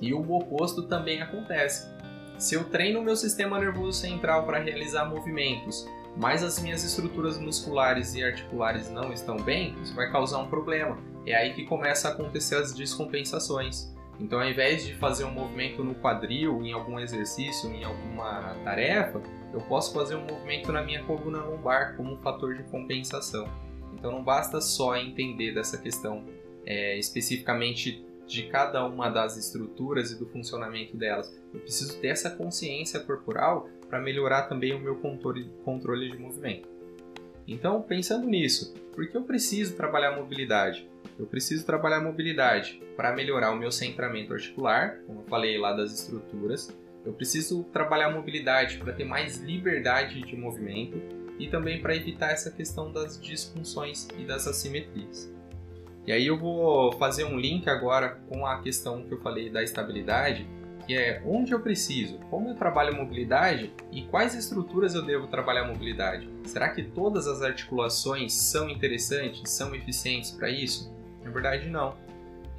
E 0.00 0.14
o 0.14 0.32
oposto 0.32 0.84
também 0.84 1.20
acontece. 1.20 1.88
Se 2.38 2.54
eu 2.54 2.64
treino 2.64 3.00
o 3.00 3.02
meu 3.02 3.16
sistema 3.16 3.58
nervoso 3.58 3.98
central 3.98 4.46
para 4.46 4.60
realizar 4.60 5.04
movimentos, 5.06 5.84
mas 6.16 6.42
as 6.42 6.60
minhas 6.60 6.84
estruturas 6.84 7.38
musculares 7.38 8.14
e 8.14 8.22
articulares 8.22 8.90
não 8.90 9.12
estão 9.12 9.36
bem, 9.36 9.76
isso 9.82 9.94
vai 9.94 10.10
causar 10.10 10.38
um 10.38 10.48
problema. 10.48 10.98
É 11.26 11.34
aí 11.34 11.52
que 11.52 11.64
começa 11.64 12.08
a 12.08 12.12
acontecer 12.12 12.56
as 12.56 12.74
descompensações. 12.74 13.94
Então, 14.18 14.40
ao 14.40 14.48
invés 14.48 14.84
de 14.84 14.94
fazer 14.94 15.24
um 15.24 15.30
movimento 15.30 15.84
no 15.84 15.94
quadril, 15.94 16.60
em 16.64 16.72
algum 16.72 16.98
exercício, 16.98 17.70
em 17.70 17.84
alguma 17.84 18.54
tarefa, 18.64 19.22
eu 19.52 19.60
posso 19.60 19.94
fazer 19.94 20.16
um 20.16 20.24
movimento 20.24 20.72
na 20.72 20.82
minha 20.82 21.04
coluna 21.04 21.44
lombar 21.44 21.96
como 21.96 22.14
um 22.14 22.18
fator 22.18 22.54
de 22.56 22.64
compensação. 22.64 23.48
Então, 23.94 24.10
não 24.10 24.24
basta 24.24 24.60
só 24.60 24.96
entender 24.96 25.54
dessa 25.54 25.78
questão 25.78 26.24
é, 26.66 26.98
especificamente 26.98 28.04
de 28.26 28.42
cada 28.44 28.84
uma 28.86 29.08
das 29.08 29.36
estruturas 29.36 30.10
e 30.10 30.18
do 30.18 30.26
funcionamento 30.26 30.96
delas. 30.96 31.34
Eu 31.52 31.60
preciso 31.60 31.98
ter 31.98 32.08
essa 32.08 32.30
consciência 32.30 33.00
corporal 33.00 33.68
para 33.88 34.00
melhorar 34.00 34.42
também 34.42 34.74
o 34.74 34.80
meu 34.80 34.96
controle, 34.96 36.10
de 36.10 36.18
movimento. 36.18 36.68
Então, 37.46 37.80
pensando 37.80 38.26
nisso, 38.26 38.74
por 38.94 39.08
que 39.08 39.16
eu 39.16 39.22
preciso 39.22 39.74
trabalhar 39.74 40.16
mobilidade? 40.16 40.88
Eu 41.18 41.26
preciso 41.26 41.64
trabalhar 41.64 42.00
mobilidade 42.00 42.82
para 42.96 43.14
melhorar 43.14 43.50
o 43.52 43.56
meu 43.56 43.72
centramento 43.72 44.34
articular, 44.34 44.98
como 45.06 45.20
eu 45.20 45.24
falei 45.24 45.58
lá 45.58 45.72
das 45.72 45.92
estruturas. 45.92 46.68
Eu 47.04 47.12
preciso 47.12 47.64
trabalhar 47.64 48.10
mobilidade 48.10 48.76
para 48.78 48.92
ter 48.92 49.04
mais 49.04 49.38
liberdade 49.38 50.20
de 50.20 50.36
movimento 50.36 51.00
e 51.38 51.48
também 51.48 51.80
para 51.80 51.96
evitar 51.96 52.32
essa 52.32 52.50
questão 52.50 52.92
das 52.92 53.20
disfunções 53.20 54.06
e 54.18 54.24
das 54.24 54.46
assimetrias. 54.46 55.32
E 56.06 56.12
aí 56.12 56.26
eu 56.26 56.38
vou 56.38 56.92
fazer 56.92 57.24
um 57.24 57.38
link 57.38 57.68
agora 57.68 58.18
com 58.28 58.46
a 58.46 58.60
questão 58.60 59.02
que 59.02 59.12
eu 59.12 59.20
falei 59.20 59.50
da 59.50 59.62
estabilidade, 59.62 60.46
que 60.88 60.96
é 60.96 61.22
onde 61.26 61.52
eu 61.52 61.60
preciso, 61.60 62.18
como 62.30 62.48
eu 62.48 62.54
trabalho 62.54 62.96
mobilidade 62.96 63.70
e 63.92 64.04
quais 64.04 64.34
estruturas 64.34 64.94
eu 64.94 65.02
devo 65.04 65.26
trabalhar 65.26 65.64
mobilidade. 65.64 66.26
Será 66.46 66.70
que 66.70 66.82
todas 66.82 67.26
as 67.26 67.42
articulações 67.42 68.32
são 68.32 68.70
interessantes, 68.70 69.50
são 69.50 69.74
eficientes 69.74 70.30
para 70.30 70.48
isso? 70.48 70.90
Na 71.22 71.30
verdade, 71.30 71.68
não. 71.68 71.94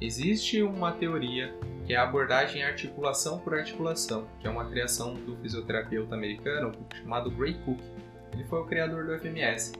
Existe 0.00 0.62
uma 0.62 0.92
teoria 0.92 1.52
que 1.84 1.92
é 1.92 1.96
a 1.96 2.04
abordagem 2.04 2.62
articulação 2.62 3.40
por 3.40 3.52
articulação, 3.52 4.28
que 4.38 4.46
é 4.46 4.50
uma 4.50 4.70
criação 4.70 5.14
do 5.14 5.36
fisioterapeuta 5.38 6.14
americano 6.14 6.70
chamado 6.94 7.32
Gray 7.32 7.54
Cook. 7.64 7.80
Ele 8.32 8.44
foi 8.44 8.60
o 8.60 8.64
criador 8.64 9.06
do 9.06 9.18
FMS. 9.18 9.72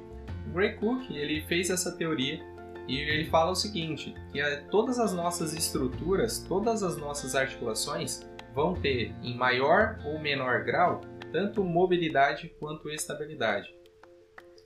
O 0.48 0.50
Gray 0.50 0.74
Cook 0.74 1.08
ele 1.08 1.42
fez 1.42 1.70
essa 1.70 1.92
teoria 1.92 2.40
e 2.88 2.98
ele 2.98 3.30
fala 3.30 3.52
o 3.52 3.54
seguinte, 3.54 4.12
que 4.32 4.42
todas 4.68 4.98
as 4.98 5.12
nossas 5.12 5.54
estruturas, 5.54 6.40
todas 6.40 6.82
as 6.82 6.96
nossas 6.96 7.36
articulações 7.36 8.28
vão 8.54 8.74
ter 8.74 9.14
em 9.22 9.34
maior 9.34 9.98
ou 10.04 10.18
menor 10.18 10.64
grau 10.64 11.00
tanto 11.32 11.62
mobilidade 11.62 12.52
quanto 12.58 12.90
estabilidade. 12.90 13.74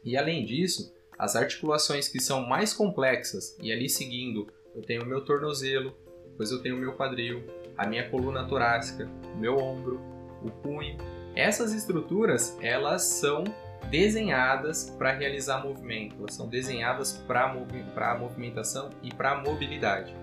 E 0.02 0.16
além 0.16 0.44
disso, 0.44 0.94
as 1.18 1.36
articulações 1.36 2.08
que 2.08 2.20
são 2.20 2.46
mais 2.46 2.72
complexas, 2.72 3.56
e 3.62 3.72
ali 3.72 3.88
seguindo, 3.88 4.46
eu 4.74 4.82
tenho 4.82 5.02
o 5.02 5.06
meu 5.06 5.24
tornozelo, 5.24 5.94
depois 6.30 6.50
eu 6.50 6.60
tenho 6.60 6.76
o 6.76 6.80
meu 6.80 6.94
quadril, 6.94 7.44
a 7.76 7.86
minha 7.86 8.08
coluna 8.08 8.46
torácica, 8.46 9.08
o 9.34 9.38
meu 9.38 9.56
ombro, 9.58 10.00
o 10.42 10.50
punho. 10.50 10.96
Essas 11.36 11.72
estruturas, 11.72 12.56
elas 12.60 13.02
são 13.02 13.44
desenhadas 13.90 14.90
para 14.98 15.12
realizar 15.12 15.62
movimento, 15.62 16.16
elas 16.18 16.34
são 16.34 16.48
desenhadas 16.48 17.12
para 17.26 17.44
a 17.44 18.18
movimentação 18.18 18.90
e 19.02 19.12
para 19.12 19.32
a 19.32 19.40
mobilidade. 19.42 20.14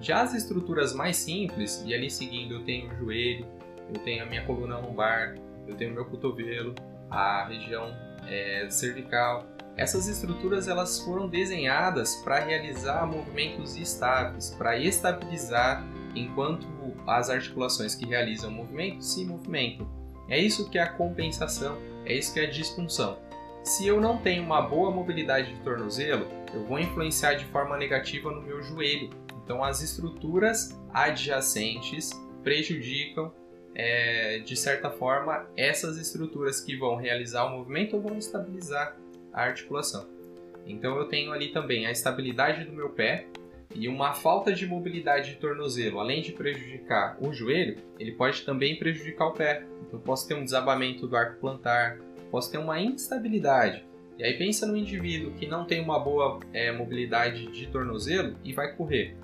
Já 0.00 0.22
as 0.22 0.34
estruturas 0.34 0.94
mais 0.94 1.16
simples, 1.16 1.82
e 1.86 1.94
ali 1.94 2.10
seguindo 2.10 2.54
eu 2.54 2.64
tenho 2.64 2.92
o 2.92 2.96
joelho, 2.96 3.46
eu 3.92 4.00
tenho 4.00 4.22
a 4.22 4.26
minha 4.26 4.44
coluna 4.44 4.78
lombar, 4.78 5.36
eu 5.66 5.74
tenho 5.74 5.92
o 5.92 5.94
meu 5.94 6.04
cotovelo, 6.04 6.74
a 7.10 7.46
região 7.46 7.94
é, 8.26 8.66
cervical. 8.68 9.46
Essas 9.76 10.08
estruturas 10.08 10.68
elas 10.68 11.00
foram 11.00 11.28
desenhadas 11.28 12.16
para 12.16 12.38
realizar 12.40 13.06
movimentos 13.06 13.76
estáveis, 13.76 14.50
para 14.56 14.78
estabilizar 14.78 15.84
enquanto 16.14 16.66
as 17.06 17.30
articulações 17.30 17.94
que 17.94 18.06
realizam 18.06 18.50
o 18.50 18.52
movimento 18.52 19.02
se 19.02 19.24
movimentam. 19.24 19.86
É 20.28 20.38
isso 20.38 20.68
que 20.70 20.78
é 20.78 20.82
a 20.82 20.88
compensação 20.88 21.76
é 22.06 22.14
isso 22.14 22.32
que 22.32 22.40
é 22.40 22.46
disfunção. 22.46 23.18
Se 23.64 23.86
eu 23.86 24.00
não 24.00 24.18
tenho 24.18 24.44
uma 24.44 24.62
boa 24.62 24.92
mobilidade 24.92 25.52
de 25.52 25.60
tornozelo, 25.60 26.24
eu 26.54 26.64
vou 26.64 26.78
influenciar 26.78 27.34
de 27.34 27.44
forma 27.46 27.76
negativa 27.76 28.30
no 28.30 28.40
meu 28.40 28.62
joelho. 28.62 29.10
Então, 29.46 29.62
as 29.62 29.80
estruturas 29.80 30.76
adjacentes 30.92 32.10
prejudicam, 32.42 33.32
é, 33.76 34.40
de 34.40 34.56
certa 34.56 34.90
forma, 34.90 35.46
essas 35.56 35.96
estruturas 35.98 36.60
que 36.60 36.76
vão 36.76 36.96
realizar 36.96 37.44
o 37.44 37.56
movimento 37.56 37.94
ou 37.94 38.02
vão 38.02 38.18
estabilizar 38.18 38.96
a 39.32 39.42
articulação. 39.44 40.08
Então, 40.66 40.98
eu 40.98 41.04
tenho 41.04 41.30
ali 41.30 41.52
também 41.52 41.86
a 41.86 41.92
estabilidade 41.92 42.64
do 42.64 42.72
meu 42.72 42.90
pé 42.90 43.28
e 43.72 43.86
uma 43.86 44.14
falta 44.14 44.52
de 44.52 44.66
mobilidade 44.66 45.30
de 45.30 45.36
tornozelo, 45.36 46.00
além 46.00 46.22
de 46.22 46.32
prejudicar 46.32 47.16
o 47.20 47.32
joelho, 47.32 47.78
ele 48.00 48.12
pode 48.12 48.42
também 48.42 48.76
prejudicar 48.76 49.26
o 49.26 49.32
pé. 49.32 49.64
Então, 49.86 50.00
posso 50.00 50.26
ter 50.26 50.34
um 50.34 50.42
desabamento 50.42 51.06
do 51.06 51.16
arco 51.16 51.38
plantar, 51.38 51.98
posso 52.32 52.50
ter 52.50 52.58
uma 52.58 52.80
instabilidade. 52.80 53.84
E 54.18 54.24
aí 54.24 54.36
pensa 54.36 54.66
no 54.66 54.76
indivíduo 54.76 55.34
que 55.34 55.46
não 55.46 55.64
tem 55.64 55.80
uma 55.80 56.00
boa 56.00 56.40
é, 56.52 56.72
mobilidade 56.72 57.46
de 57.52 57.68
tornozelo 57.68 58.36
e 58.42 58.52
vai 58.52 58.74
correr. 58.74 59.14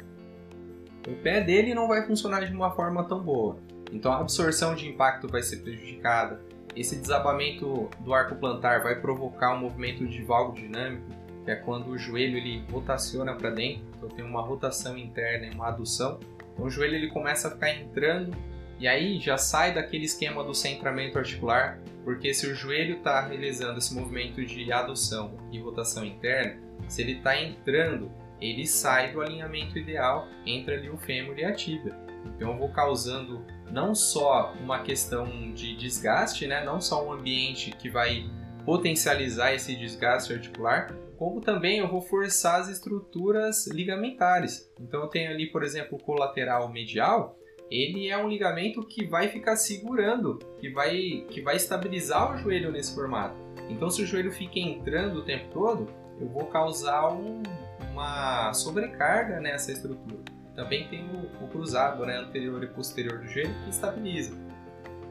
O 1.07 1.15
pé 1.17 1.41
dele 1.41 1.75
não 1.75 1.89
vai 1.89 2.07
funcionar 2.07 2.45
de 2.45 2.55
uma 2.55 2.71
forma 2.71 3.05
tão 3.05 3.21
boa. 3.21 3.57
Então 3.93 4.13
a 4.13 4.21
absorção 4.21 4.75
de 4.75 4.89
impacto 4.89 5.29
vai 5.29 5.43
ser 5.43 5.59
prejudicada. 5.59 6.41
Esse 6.75 6.97
desabamento 6.97 7.91
do 8.01 8.15
arco 8.15 8.37
plantar 8.37 8.83
vai 8.83 9.01
provocar 9.01 9.55
um 9.55 9.61
movimento 9.61 10.07
de 10.07 10.23
valgo 10.23 10.55
dinâmico. 10.55 11.07
que 11.45 11.51
é 11.51 11.57
quando 11.57 11.89
o 11.89 11.99
joelho 11.99 12.39
ele 12.39 12.65
rotaciona 12.71 13.35
para 13.35 13.51
dentro, 13.51 13.83
então 13.97 14.09
tem 14.09 14.25
uma 14.25 14.41
rotação 14.41 14.97
interna 14.97 15.47
e 15.47 15.51
uma 15.51 15.69
adução. 15.69 16.21
Então 16.53 16.67
o 16.67 16.71
joelho 16.71 16.95
ele 16.95 17.09
começa 17.09 17.49
a 17.49 17.51
ficar 17.51 17.71
entrando 17.75 18.33
e 18.79 18.87
aí 18.87 19.21
já 19.21 19.37
sai 19.37 19.75
daquele 19.75 20.05
esquema 20.05 20.43
do 20.43 20.55
centramento 20.55 21.19
articular, 21.19 21.81
porque 22.05 22.33
se 22.33 22.47
o 22.47 22.55
joelho 22.55 22.97
está 22.97 23.21
realizando 23.21 23.79
esse 23.79 23.95
movimento 23.95 24.45
de 24.45 24.73
adução 24.73 25.37
e 25.53 25.59
rotação 25.61 26.05
interna, 26.05 26.61
se 26.89 27.03
ele 27.03 27.13
está 27.13 27.41
entrando, 27.41 28.11
ele 28.43 28.67
sai 28.67 29.13
do 29.13 29.21
alinhamento 29.21 29.79
ideal 29.79 30.27
entre 30.45 30.75
ali 30.75 30.91
o 30.91 30.99
fêmur 30.99 31.39
e 31.39 31.45
a 31.45 31.53
tíbia. 31.53 31.97
Então 32.27 32.53
eu 32.53 32.59
vou 32.59 32.69
causando 32.69 33.45
não 33.71 33.95
só 33.95 34.53
uma 34.61 34.83
questão 34.83 35.53
de 35.53 35.77
desgaste, 35.77 36.47
né? 36.47 36.65
não 36.65 36.81
só 36.81 37.07
um 37.07 37.13
ambiente 37.13 37.71
que 37.71 37.89
vai 37.89 38.29
potencializar 38.65 39.55
esse 39.55 39.77
desgaste 39.77 40.33
articular, 40.33 40.93
como 41.17 41.41
também 41.41 41.79
eu 41.79 41.89
vou 41.89 42.01
forçar 42.01 42.61
as 42.61 42.69
estruturas 42.69 43.67
ligamentares. 43.69 44.71
Então 44.81 45.03
eu 45.03 45.09
tenho 45.09 45.31
ali, 45.31 45.47
por 45.51 45.63
exemplo, 45.63 45.97
o 45.97 46.03
colateral 46.03 46.69
medial, 46.69 47.39
ele 47.71 48.09
é 48.09 48.19
um 48.19 48.29
ligamento 48.29 48.87
que 48.87 49.07
vai 49.07 49.29
ficar 49.29 49.57
segurando, 49.57 50.39
que 50.61 50.69
vai, 50.69 51.25
que 51.31 51.41
vai 51.41 51.57
estabilizar 51.57 52.35
o 52.35 52.39
joelho 52.39 52.71
nesse 52.71 52.95
formato. 52.95 53.37
Então 53.71 53.89
se 53.89 54.03
o 54.03 54.07
joelho 54.07 54.33
fica 54.33 54.59
entrando 54.59 55.21
o 55.21 55.25
tempo 55.25 55.49
todo, 55.53 55.89
eu 56.21 56.29
vou 56.29 56.47
causar 56.47 57.09
um, 57.13 57.43
uma 58.03 58.53
sobrecarga 58.53 59.41
nessa 59.41 59.71
estrutura. 59.71 60.23
Também 60.55 60.89
tem 60.89 61.05
o, 61.05 61.45
o 61.45 61.49
cruzado 61.49 62.05
né, 62.05 62.19
anterior 62.19 62.63
e 62.63 62.67
posterior 62.67 63.19
do 63.19 63.27
joelho 63.29 63.55
que 63.65 63.71
estabiliza. 63.71 64.37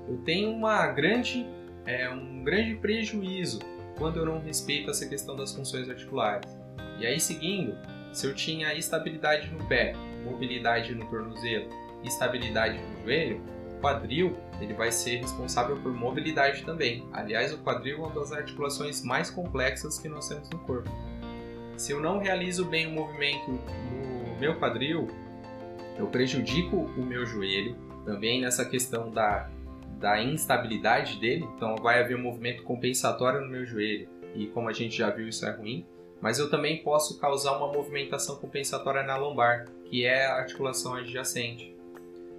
Eu 0.07 0.17
tenho 0.19 0.51
uma 0.51 0.87
grande, 0.87 1.47
é, 1.85 2.09
um 2.09 2.43
grande 2.43 2.75
prejuízo 2.75 3.59
quando 3.97 4.17
eu 4.17 4.25
não 4.25 4.39
respeito 4.39 4.91
essa 4.91 5.07
questão 5.07 5.35
das 5.35 5.53
funções 5.53 5.89
articulares. 5.89 6.57
E 6.99 7.05
aí, 7.05 7.19
seguindo, 7.19 7.77
se 8.11 8.27
eu 8.27 8.35
tinha 8.35 8.73
estabilidade 8.75 9.49
no 9.49 9.65
pé, 9.67 9.93
mobilidade 10.23 10.93
no 10.93 11.07
tornozelo 11.09 11.69
estabilidade 12.03 12.79
no 12.79 13.03
joelho, 13.03 13.41
o 13.77 13.81
quadril 13.81 14.35
ele 14.59 14.73
vai 14.73 14.91
ser 14.91 15.17
responsável 15.17 15.77
por 15.77 15.93
mobilidade 15.93 16.63
também. 16.63 17.07
Aliás, 17.13 17.53
o 17.53 17.59
quadril 17.59 17.97
é 17.97 17.99
uma 17.99 18.11
das 18.11 18.31
articulações 18.31 19.03
mais 19.03 19.29
complexas 19.29 19.97
que 19.97 20.09
nós 20.09 20.27
temos 20.27 20.49
no 20.49 20.59
corpo. 20.59 20.89
Se 21.81 21.93
eu 21.93 21.99
não 21.99 22.19
realizo 22.19 22.63
bem 22.63 22.85
o 22.85 22.91
movimento 22.91 23.49
no 23.49 24.39
meu 24.39 24.59
quadril, 24.59 25.07
eu 25.97 26.05
prejudico 26.05 26.75
o 26.75 27.03
meu 27.03 27.25
joelho, 27.25 27.75
também 28.05 28.39
nessa 28.39 28.63
questão 28.63 29.09
da, 29.09 29.49
da 29.97 30.21
instabilidade 30.21 31.19
dele, 31.19 31.43
então 31.55 31.75
vai 31.77 31.99
haver 31.99 32.15
um 32.15 32.21
movimento 32.21 32.61
compensatório 32.61 33.41
no 33.41 33.49
meu 33.49 33.65
joelho, 33.65 34.07
e 34.35 34.45
como 34.45 34.69
a 34.69 34.71
gente 34.71 34.95
já 34.95 35.09
viu, 35.09 35.27
isso 35.27 35.43
é 35.43 35.49
ruim. 35.49 35.83
Mas 36.21 36.37
eu 36.37 36.51
também 36.51 36.83
posso 36.83 37.19
causar 37.19 37.57
uma 37.57 37.73
movimentação 37.73 38.35
compensatória 38.35 39.01
na 39.01 39.17
lombar, 39.17 39.65
que 39.85 40.05
é 40.05 40.27
a 40.27 40.35
articulação 40.35 40.93
adjacente. 40.93 41.75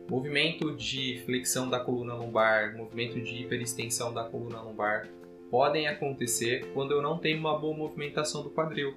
Movimento 0.09 0.73
de 0.77 1.21
flexão 1.27 1.69
da 1.69 1.81
coluna 1.81 2.15
lombar, 2.15 2.77
movimento 2.77 3.21
de 3.21 3.43
hiperextensão 3.43 4.15
da 4.15 4.23
coluna 4.23 4.63
lombar 4.63 5.09
podem 5.51 5.89
acontecer 5.89 6.65
quando 6.73 6.93
eu 6.93 7.03
não 7.03 7.19
tenho 7.19 7.41
uma 7.41 7.59
boa 7.59 7.77
movimentação 7.77 8.45
do 8.45 8.51
quadril. 8.51 8.95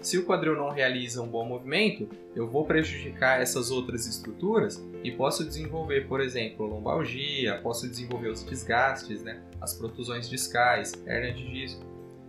Se 0.00 0.16
o 0.16 0.24
quadril 0.24 0.54
não 0.54 0.70
realiza 0.70 1.20
um 1.20 1.26
bom 1.26 1.44
movimento, 1.44 2.08
eu 2.34 2.48
vou 2.48 2.64
prejudicar 2.64 3.40
essas 3.40 3.70
outras 3.70 4.06
estruturas 4.06 4.82
e 5.02 5.10
posso 5.10 5.44
desenvolver, 5.44 6.06
por 6.06 6.20
exemplo, 6.20 6.66
lombalgia, 6.66 7.58
posso 7.62 7.88
desenvolver 7.88 8.28
os 8.28 8.44
desgastes, 8.44 9.22
né? 9.22 9.42
as 9.60 9.74
protusões 9.74 10.30
discais, 10.30 10.92
hernia 11.04 11.34
de 11.34 11.50
disco. 11.50 11.84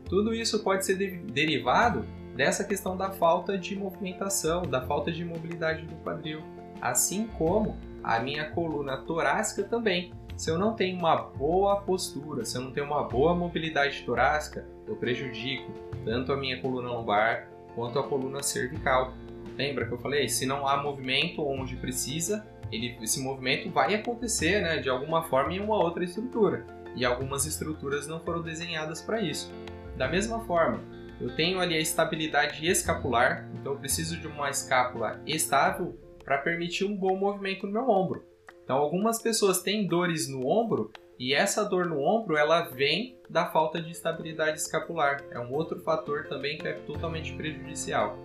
Tudo 0.06 0.34
isso 0.34 0.64
pode 0.64 0.84
ser 0.84 0.98
de 0.98 1.18
derivado 1.32 2.04
dessa 2.36 2.64
questão 2.64 2.98
da 2.98 3.12
falta 3.12 3.56
de 3.56 3.76
movimentação, 3.76 4.64
da 4.64 4.82
falta 4.82 5.12
de 5.12 5.24
mobilidade 5.24 5.86
do 5.86 5.96
quadril, 5.98 6.42
assim 6.82 7.28
como 7.38 7.78
a 8.04 8.20
minha 8.20 8.50
coluna 8.50 8.98
torácica 8.98 9.64
também. 9.64 10.12
Se 10.36 10.50
eu 10.50 10.58
não 10.58 10.74
tenho 10.74 10.98
uma 10.98 11.18
boa 11.18 11.82
postura, 11.82 12.46
se 12.46 12.58
eu 12.58 12.62
não 12.62 12.72
tenho 12.72 12.88
uma 12.88 13.04
boa 13.04 13.36
mobilidade 13.36 14.02
torácica, 14.04 14.66
eu 14.88 14.96
prejudico 14.96 15.72
tanto 16.06 16.34
a 16.34 16.38
minha 16.38 16.60
coluna 16.62 16.90
lombar 16.90 17.50
quanto 17.80 17.98
a 17.98 18.04
coluna 18.04 18.44
cervical. 18.44 19.14
Lembra 19.58 19.86
que 19.86 19.94
eu 19.94 19.98
falei? 19.98 20.28
Se 20.28 20.46
não 20.46 20.68
há 20.68 20.84
movimento 20.84 21.42
onde 21.42 21.78
precisa, 21.78 22.46
ele, 22.70 22.98
esse 23.02 23.22
movimento 23.22 23.70
vai 23.70 23.96
acontecer 23.96 24.62
né, 24.62 24.80
de 24.80 24.90
alguma 24.90 25.24
forma 25.24 25.54
em 25.54 25.62
uma 25.62 25.78
outra 25.78 26.04
estrutura. 26.04 26.66
E 26.94 27.06
algumas 27.06 27.46
estruturas 27.46 28.06
não 28.06 28.20
foram 28.20 28.42
desenhadas 28.42 29.02
para 29.02 29.22
isso. 29.22 29.50
Da 29.96 30.10
mesma 30.10 30.42
forma, 30.42 30.82
eu 31.22 31.34
tenho 31.38 31.62
ali 31.62 31.74
a 31.74 31.80
estabilidade 31.80 32.68
escapular, 32.68 33.50
então 33.54 33.74
eu 33.74 33.80
preciso 33.80 34.18
de 34.18 34.28
uma 34.28 34.50
escápula 34.50 35.22
estável 35.26 35.98
para 36.26 36.38
permitir 36.38 36.84
um 36.84 36.98
bom 36.98 37.16
movimento 37.16 37.66
no 37.66 37.72
meu 37.72 37.90
ombro. 37.90 38.26
Então, 38.62 38.76
algumas 38.76 39.22
pessoas 39.22 39.62
têm 39.62 39.88
dores 39.88 40.28
no 40.28 40.46
ombro 40.46 40.92
e 41.20 41.34
essa 41.34 41.66
dor 41.66 41.86
no 41.86 42.00
ombro 42.00 42.38
ela 42.38 42.62
vem 42.62 43.20
da 43.30 43.46
falta 43.48 43.82
de 43.82 43.92
estabilidade 43.92 44.58
escapular. 44.58 45.22
É 45.32 45.38
um 45.38 45.54
outro 45.54 45.82
fator 45.82 46.26
também 46.28 46.58
que 46.58 46.68
é 46.68 46.74
totalmente 46.74 47.34
prejudicial. 47.34 48.18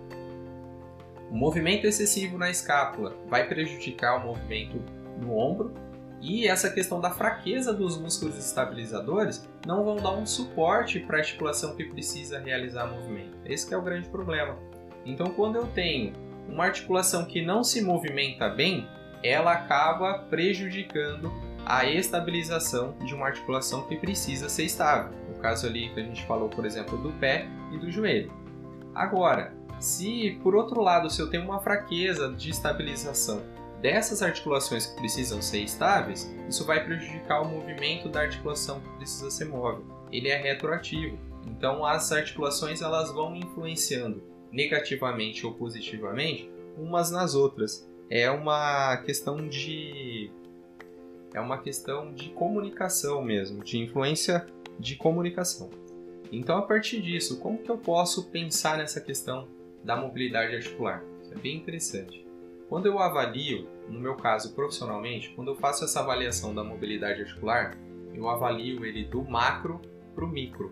O 1.29 1.35
movimento 1.35 1.85
excessivo 1.85 2.37
na 2.37 2.49
escápula 2.49 3.13
vai 3.27 3.47
prejudicar 3.47 4.17
o 4.17 4.25
movimento 4.25 4.81
no 5.19 5.37
ombro 5.37 5.73
e 6.21 6.47
essa 6.47 6.69
questão 6.69 7.01
da 7.01 7.11
fraqueza 7.11 7.73
dos 7.73 7.97
músculos 7.97 8.37
estabilizadores 8.37 9.45
não 9.67 9.83
vão 9.83 9.97
dar 9.97 10.11
um 10.11 10.25
suporte 10.25 11.01
para 11.01 11.17
a 11.17 11.19
articulação 11.19 11.75
que 11.75 11.83
precisa 11.83 12.39
realizar 12.39 12.87
movimento. 12.87 13.37
Esse 13.43 13.73
é 13.73 13.77
o 13.77 13.81
grande 13.81 14.07
problema. 14.07 14.57
Então, 15.05 15.27
quando 15.31 15.57
eu 15.57 15.67
tenho 15.67 16.13
uma 16.47 16.65
articulação 16.65 17.25
que 17.25 17.41
não 17.41 17.63
se 17.63 17.81
movimenta 17.81 18.47
bem, 18.47 18.87
ela 19.21 19.51
acaba 19.51 20.19
prejudicando 20.29 21.31
a 21.65 21.85
estabilização 21.85 22.95
de 23.03 23.13
uma 23.15 23.27
articulação 23.27 23.83
que 23.87 23.95
precisa 23.95 24.47
ser 24.47 24.63
estável. 24.63 25.11
No 25.27 25.35
caso 25.41 25.65
ali 25.65 25.89
que 25.89 25.99
a 25.99 26.03
gente 26.03 26.25
falou, 26.25 26.47
por 26.47 26.65
exemplo, 26.65 26.97
do 26.97 27.11
pé 27.13 27.47
e 27.71 27.77
do 27.77 27.89
joelho. 27.91 28.31
Agora, 28.93 29.53
se 29.79 30.39
por 30.43 30.55
outro 30.55 30.81
lado, 30.81 31.09
se 31.09 31.19
eu 31.19 31.29
tenho 31.29 31.43
uma 31.43 31.59
fraqueza 31.59 32.31
de 32.31 32.49
estabilização 32.49 33.43
dessas 33.81 34.21
articulações 34.21 34.85
que 34.85 34.95
precisam 34.95 35.41
ser 35.41 35.59
estáveis, 35.59 36.33
isso 36.47 36.65
vai 36.65 36.83
prejudicar 36.83 37.41
o 37.41 37.47
movimento 37.47 38.09
da 38.09 38.21
articulação 38.21 38.79
que 38.79 38.89
precisa 38.97 39.29
ser 39.29 39.45
móvel. 39.45 39.85
Ele 40.11 40.29
é 40.29 40.37
retroativo. 40.37 41.17
Então 41.45 41.85
as 41.85 42.11
articulações 42.11 42.81
elas 42.81 43.11
vão 43.11 43.35
influenciando 43.35 44.23
negativamente 44.51 45.45
ou 45.45 45.53
positivamente 45.53 46.49
umas 46.77 47.11
nas 47.11 47.35
outras. 47.35 47.87
É 48.09 48.29
uma 48.29 48.97
questão 48.97 49.47
de 49.47 50.31
é 51.35 51.41
uma 51.41 51.57
questão 51.57 52.13
de 52.13 52.29
comunicação 52.29 53.21
mesmo, 53.21 53.61
de 53.61 53.77
influência 53.77 54.45
de 54.79 54.95
comunicação. 54.95 55.69
Então, 56.31 56.57
a 56.57 56.61
partir 56.61 57.01
disso, 57.01 57.39
como 57.39 57.57
que 57.57 57.69
eu 57.69 57.77
posso 57.77 58.31
pensar 58.31 58.77
nessa 58.77 59.01
questão 59.01 59.47
da 59.83 59.97
mobilidade 59.97 60.55
articular? 60.55 61.03
Isso 61.21 61.33
é 61.33 61.37
bem 61.37 61.57
interessante. 61.57 62.25
Quando 62.69 62.85
eu 62.85 62.99
avalio, 62.99 63.67
no 63.89 63.99
meu 63.99 64.15
caso 64.15 64.55
profissionalmente, 64.55 65.31
quando 65.35 65.49
eu 65.49 65.55
faço 65.55 65.83
essa 65.83 65.99
avaliação 65.99 66.55
da 66.55 66.63
mobilidade 66.63 67.21
articular, 67.21 67.77
eu 68.13 68.29
avalio 68.29 68.85
ele 68.85 69.03
do 69.03 69.21
macro 69.21 69.81
para 70.15 70.23
o 70.23 70.29
micro. 70.29 70.71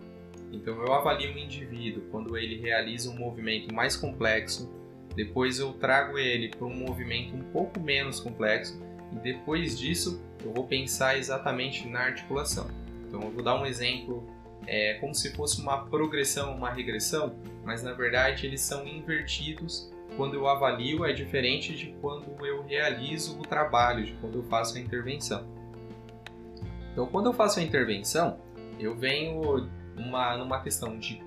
Então, 0.51 0.81
eu 0.81 0.93
avalio 0.93 1.33
o 1.33 1.37
indivíduo 1.37 2.03
quando 2.09 2.37
ele 2.37 2.57
realiza 2.57 3.09
um 3.09 3.17
movimento 3.17 3.73
mais 3.73 3.97
complexo, 3.97 4.71
depois 5.13 5.59
eu 5.59 5.73
trago 5.73 6.17
ele 6.17 6.49
para 6.49 6.65
um 6.65 6.73
movimento 6.73 7.35
um 7.35 7.43
pouco 7.51 7.81
menos 7.81 8.19
complexo 8.21 8.81
e 9.13 9.19
depois 9.19 9.77
disso 9.77 10.21
eu 10.43 10.51
vou 10.51 10.65
pensar 10.65 11.17
exatamente 11.17 11.87
na 11.87 11.99
articulação. 11.99 12.67
Então 13.07 13.21
eu 13.21 13.31
vou 13.31 13.43
dar 13.43 13.55
um 13.55 13.65
exemplo, 13.65 14.27
é 14.65 14.95
como 14.95 15.13
se 15.13 15.31
fosse 15.33 15.61
uma 15.61 15.85
progressão, 15.85 16.55
uma 16.55 16.71
regressão, 16.71 17.35
mas 17.63 17.83
na 17.83 17.93
verdade 17.93 18.45
eles 18.45 18.61
são 18.61 18.87
invertidos. 18.87 19.91
Quando 20.17 20.35
eu 20.35 20.47
avalio 20.47 21.05
é 21.05 21.13
diferente 21.13 21.75
de 21.75 21.87
quando 22.01 22.45
eu 22.45 22.63
realizo 22.63 23.39
o 23.39 23.43
trabalho, 23.43 24.03
de 24.03 24.13
quando 24.13 24.39
eu 24.39 24.43
faço 24.43 24.77
a 24.77 24.79
intervenção. 24.79 25.47
Então 26.91 27.05
quando 27.05 27.27
eu 27.27 27.33
faço 27.33 27.59
a 27.59 27.63
intervenção, 27.63 28.39
eu 28.79 28.95
venho 28.95 29.69
uma, 29.95 30.37
numa 30.37 30.61
questão 30.61 30.97
de, 30.97 31.21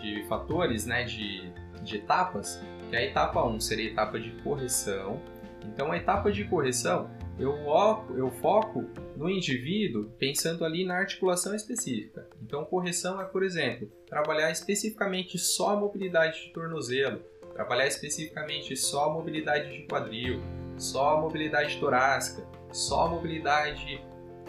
de 0.00 0.24
fatores, 0.28 0.86
né, 0.86 1.04
de, 1.04 1.52
de 1.82 1.96
etapas, 1.96 2.60
que 2.90 2.96
a 2.96 3.02
etapa 3.02 3.44
1 3.44 3.60
seria 3.60 3.88
a 3.88 3.92
etapa 3.92 4.18
de 4.18 4.30
correção. 4.42 5.20
Então 5.64 5.92
a 5.92 5.96
etapa 5.96 6.32
de 6.32 6.44
correção 6.44 7.10
eu, 7.38 7.54
eu 8.16 8.30
foco 8.30 8.84
no 9.16 9.30
indivíduo 9.30 10.10
pensando 10.18 10.64
ali 10.64 10.84
na 10.84 10.96
articulação 10.96 11.54
específica. 11.54 12.26
Então, 12.42 12.64
correção 12.64 13.20
é, 13.20 13.24
por 13.24 13.42
exemplo, 13.42 13.90
trabalhar 14.06 14.50
especificamente 14.50 15.38
só 15.38 15.70
a 15.70 15.76
mobilidade 15.76 16.46
de 16.46 16.52
tornozelo, 16.52 17.20
trabalhar 17.54 17.86
especificamente 17.86 18.76
só 18.76 19.06
a 19.06 19.12
mobilidade 19.12 19.72
de 19.72 19.86
quadril, 19.86 20.40
só 20.76 21.16
a 21.16 21.20
mobilidade 21.20 21.78
torácica, 21.78 22.46
só 22.72 23.06
a 23.06 23.08
mobilidade 23.08 24.00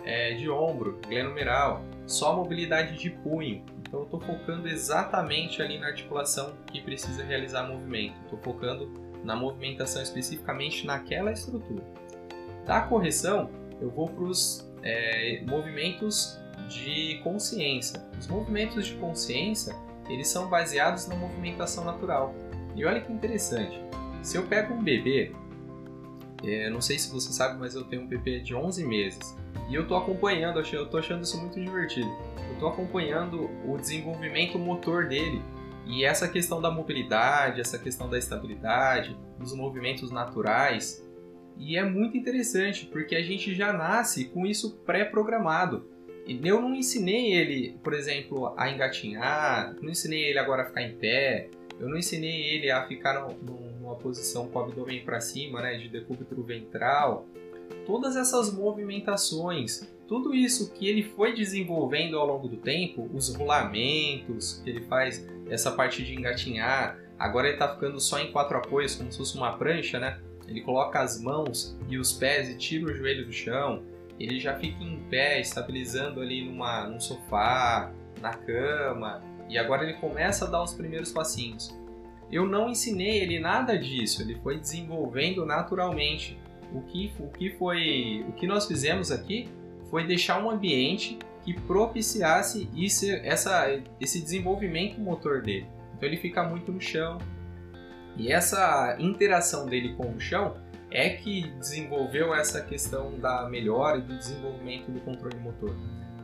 é, 0.04 0.34
de 0.34 0.49
ombro, 0.49 0.99
glenomeral, 1.08 1.84
só 2.08 2.32
a 2.32 2.36
mobilidade 2.36 2.97
de 2.97 3.10
punho. 3.10 3.63
Então 3.80 4.02
eu 4.02 4.06
estou 4.06 4.19
focando 4.19 4.67
exatamente 4.67 5.62
ali 5.62 5.80
na 5.80 5.88
articulação 5.88 6.54
que 6.71 6.82
precisa 6.82 7.23
realizar 7.23 7.67
movimento. 7.67 8.15
Estou 8.23 8.39
focando 8.39 8.91
na 9.23 9.36
movimentação 9.36 10.02
especificamente 10.02 10.86
naquela 10.86 11.32
estrutura. 11.32 11.84
Da 12.69 12.82
correção, 12.82 13.49
eu 13.82 13.89
vou 13.89 14.08
para 14.08 14.25
os 14.25 14.71
é, 14.84 15.41
movimentos 15.47 16.39
de 16.67 17.19
consciência. 17.23 17.99
Os 18.19 18.27
movimentos 18.27 18.86
de 18.86 18.93
consciência 18.97 19.75
eles 20.08 20.27
são 20.27 20.47
baseados 20.47 21.08
na 21.08 21.15
movimentação 21.15 21.84
natural. 21.84 22.32
E 22.75 22.86
olha 22.86 23.01
que 23.01 23.12
interessante. 23.12 23.82
Se 24.21 24.38
eu 24.38 24.43
pego 24.45 24.75
um 24.75 24.84
bebê, 24.84 25.32
é, 26.43 26.69
não 26.69 26.79
sei 26.79 26.99
se 26.99 27.12
você 27.12 27.34
sabe, 27.34 27.58
mas 27.58 27.73
eu 27.73 27.86
tenho 27.86 28.03
um 28.03 28.08
bebê 28.08 28.39
de 28.39 28.53
11 28.53 28.86
meses 28.86 29.36
e 29.67 29.73
eu 29.73 29.82
estou 29.82 29.97
acompanhando, 29.97 30.60
eu 30.60 30.84
estou 30.84 30.99
achando 30.99 31.23
isso 31.23 31.41
muito 31.41 31.60
divertido. 31.60 32.15
Eu 32.49 32.53
estou 32.53 32.69
acompanhando 32.69 33.49
o 33.65 33.77
desenvolvimento 33.77 34.60
motor 34.60 35.08
dele 35.08 35.41
e 35.88 36.05
essa 36.05 36.27
questão 36.27 36.62
da 36.62 36.69
mobilidade, 36.69 37.60
essa 37.60 37.79
questão 37.79 38.08
da 38.08 38.19
estabilidade, 38.19 39.17
dos 39.39 39.55
movimentos 39.55 40.12
naturais. 40.12 41.03
E 41.59 41.77
é 41.77 41.83
muito 41.83 42.17
interessante 42.17 42.85
porque 42.85 43.15
a 43.15 43.21
gente 43.21 43.53
já 43.53 43.71
nasce 43.71 44.25
com 44.25 44.45
isso 44.45 44.77
pré-programado. 44.85 45.87
Eu 46.43 46.61
não 46.61 46.73
ensinei 46.73 47.33
ele, 47.33 47.77
por 47.83 47.93
exemplo, 47.93 48.53
a 48.57 48.71
engatinhar, 48.71 49.75
não 49.81 49.89
ensinei 49.89 50.23
ele 50.23 50.39
agora 50.39 50.63
a 50.63 50.65
ficar 50.65 50.83
em 50.83 50.95
pé, 50.95 51.49
eu 51.79 51.87
não 51.89 51.97
ensinei 51.97 52.55
ele 52.55 52.71
a 52.71 52.87
ficar 52.87 53.27
numa 53.41 53.95
posição 53.95 54.47
com 54.47 54.59
o 54.59 54.61
abdômen 54.61 55.03
para 55.03 55.19
cima, 55.19 55.61
né, 55.61 55.77
de 55.77 55.89
decúbito 55.89 56.41
ventral 56.43 57.27
todas 57.85 58.15
essas 58.15 58.53
movimentações, 58.53 59.81
tudo 60.07 60.33
isso 60.33 60.71
que 60.73 60.87
ele 60.87 61.03
foi 61.03 61.33
desenvolvendo 61.33 62.17
ao 62.17 62.27
longo 62.27 62.47
do 62.47 62.57
tempo, 62.57 63.09
os 63.13 63.33
rolamentos 63.33 64.61
que 64.63 64.69
ele 64.69 64.81
faz, 64.81 65.27
essa 65.49 65.71
parte 65.71 66.03
de 66.03 66.15
engatinhar, 66.15 66.99
agora 67.17 67.47
ele 67.47 67.55
está 67.55 67.73
ficando 67.73 67.99
só 67.99 68.19
em 68.19 68.31
quatro 68.31 68.57
apoios, 68.57 68.95
como 68.95 69.11
se 69.11 69.17
fosse 69.17 69.35
uma 69.35 69.57
prancha, 69.57 69.99
né? 69.99 70.19
Ele 70.49 70.62
coloca 70.62 70.99
as 70.99 71.21
mãos 71.21 71.77
e 71.88 71.97
os 71.97 72.12
pés 72.12 72.49
e 72.49 72.57
tira 72.57 72.85
o 72.85 72.93
joelho 72.93 73.25
do 73.25 73.31
chão, 73.31 73.83
ele 74.19 74.39
já 74.39 74.55
fica 74.57 74.83
em 74.83 74.99
pé, 75.09 75.39
estabilizando 75.39 76.19
ali 76.19 76.43
numa, 76.43 76.88
num 76.88 76.99
sofá, 76.99 77.91
na 78.19 78.33
cama, 78.33 79.21
e 79.47 79.57
agora 79.57 79.83
ele 79.83 79.93
começa 79.93 80.45
a 80.45 80.49
dar 80.49 80.62
os 80.62 80.73
primeiros 80.73 81.12
passinhos. 81.12 81.77
Eu 82.31 82.45
não 82.45 82.69
ensinei 82.69 83.19
ele 83.19 83.39
nada 83.39 83.77
disso, 83.77 84.21
ele 84.21 84.35
foi 84.35 84.59
desenvolvendo 84.59 85.45
naturalmente 85.45 86.38
o 86.73 86.81
que, 86.81 87.12
o 87.19 87.27
que 87.29 87.51
foi, 87.51 88.25
o 88.27 88.33
que 88.33 88.45
nós 88.45 88.67
fizemos 88.67 89.12
aqui 89.12 89.47
foi 89.89 90.05
deixar 90.05 90.43
um 90.43 90.49
ambiente 90.49 91.17
que 91.43 91.53
propiciasse 91.53 92.69
isso, 92.75 93.09
essa, 93.23 93.81
esse 93.99 94.21
desenvolvimento 94.21 94.99
motor 94.99 95.41
dele. 95.41 95.65
Então 95.95 96.07
ele 96.07 96.17
fica 96.17 96.43
muito 96.43 96.71
no 96.71 96.79
chão. 96.79 97.17
E 98.17 98.31
essa 98.31 98.95
interação 98.99 99.65
dele 99.65 99.95
com 99.95 100.11
o 100.13 100.19
chão 100.19 100.55
é 100.91 101.09
que 101.09 101.49
desenvolveu 101.51 102.33
essa 102.33 102.61
questão 102.61 103.19
da 103.19 103.47
melhora 103.47 103.97
e 103.97 104.01
do 104.01 104.17
desenvolvimento 104.17 104.91
do 104.91 104.99
controle 105.01 105.37
motor. 105.39 105.75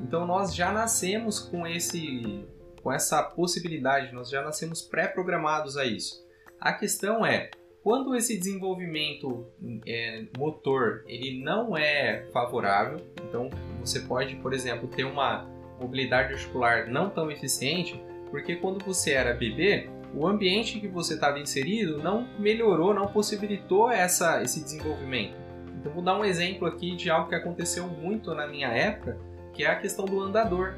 Então 0.02 0.26
nós 0.26 0.56
já 0.56 0.72
nascemos 0.72 1.40
com 1.40 1.66
esse 1.66 2.46
com 2.82 2.94
essa 2.94 3.24
possibilidade, 3.24 4.14
nós 4.14 4.30
já 4.30 4.44
nascemos 4.44 4.80
pré-programados 4.80 5.76
a 5.76 5.86
isso. 5.86 6.24
A 6.60 6.72
questão 6.72 7.26
é 7.26 7.50
quando 7.82 8.16
esse 8.16 8.38
desenvolvimento 8.38 9.48
é, 9.88 10.26
motor 10.38 11.04
ele 11.08 11.44
não 11.44 11.76
é 11.76 12.26
favorável, 12.32 13.00
então 13.28 13.50
você 13.80 14.02
pode, 14.02 14.36
por 14.36 14.54
exemplo, 14.54 14.88
ter 14.88 15.04
uma 15.04 15.48
mobilidade 15.80 16.34
articular 16.34 16.88
não 16.88 17.10
tão 17.10 17.32
eficiente, 17.32 18.00
porque 18.30 18.56
quando 18.56 18.84
você 18.84 19.12
era 19.12 19.34
bebê, 19.34 19.90
o 20.16 20.26
ambiente 20.28 20.80
que 20.80 20.88
você 20.88 21.16
estava 21.16 21.40
inserido 21.40 22.02
não 22.02 22.28
melhorou, 22.40 22.94
não 22.94 23.08
possibilitou 23.08 23.92
essa, 23.92 24.42
esse 24.42 24.64
desenvolvimento. 24.64 25.36
Então 25.78 25.92
vou 25.92 26.02
dar 26.02 26.18
um 26.18 26.24
exemplo 26.24 26.68
aqui 26.68 26.96
de 26.96 27.10
algo 27.10 27.28
que 27.28 27.36
aconteceu 27.36 27.88
muito 27.88 28.34
na 28.34 28.48
minha 28.48 28.70
época, 28.70 29.18
que 29.54 29.64
é 29.64 29.68
a 29.68 29.76
questão 29.76 30.06
do 30.06 30.22
andador. 30.22 30.76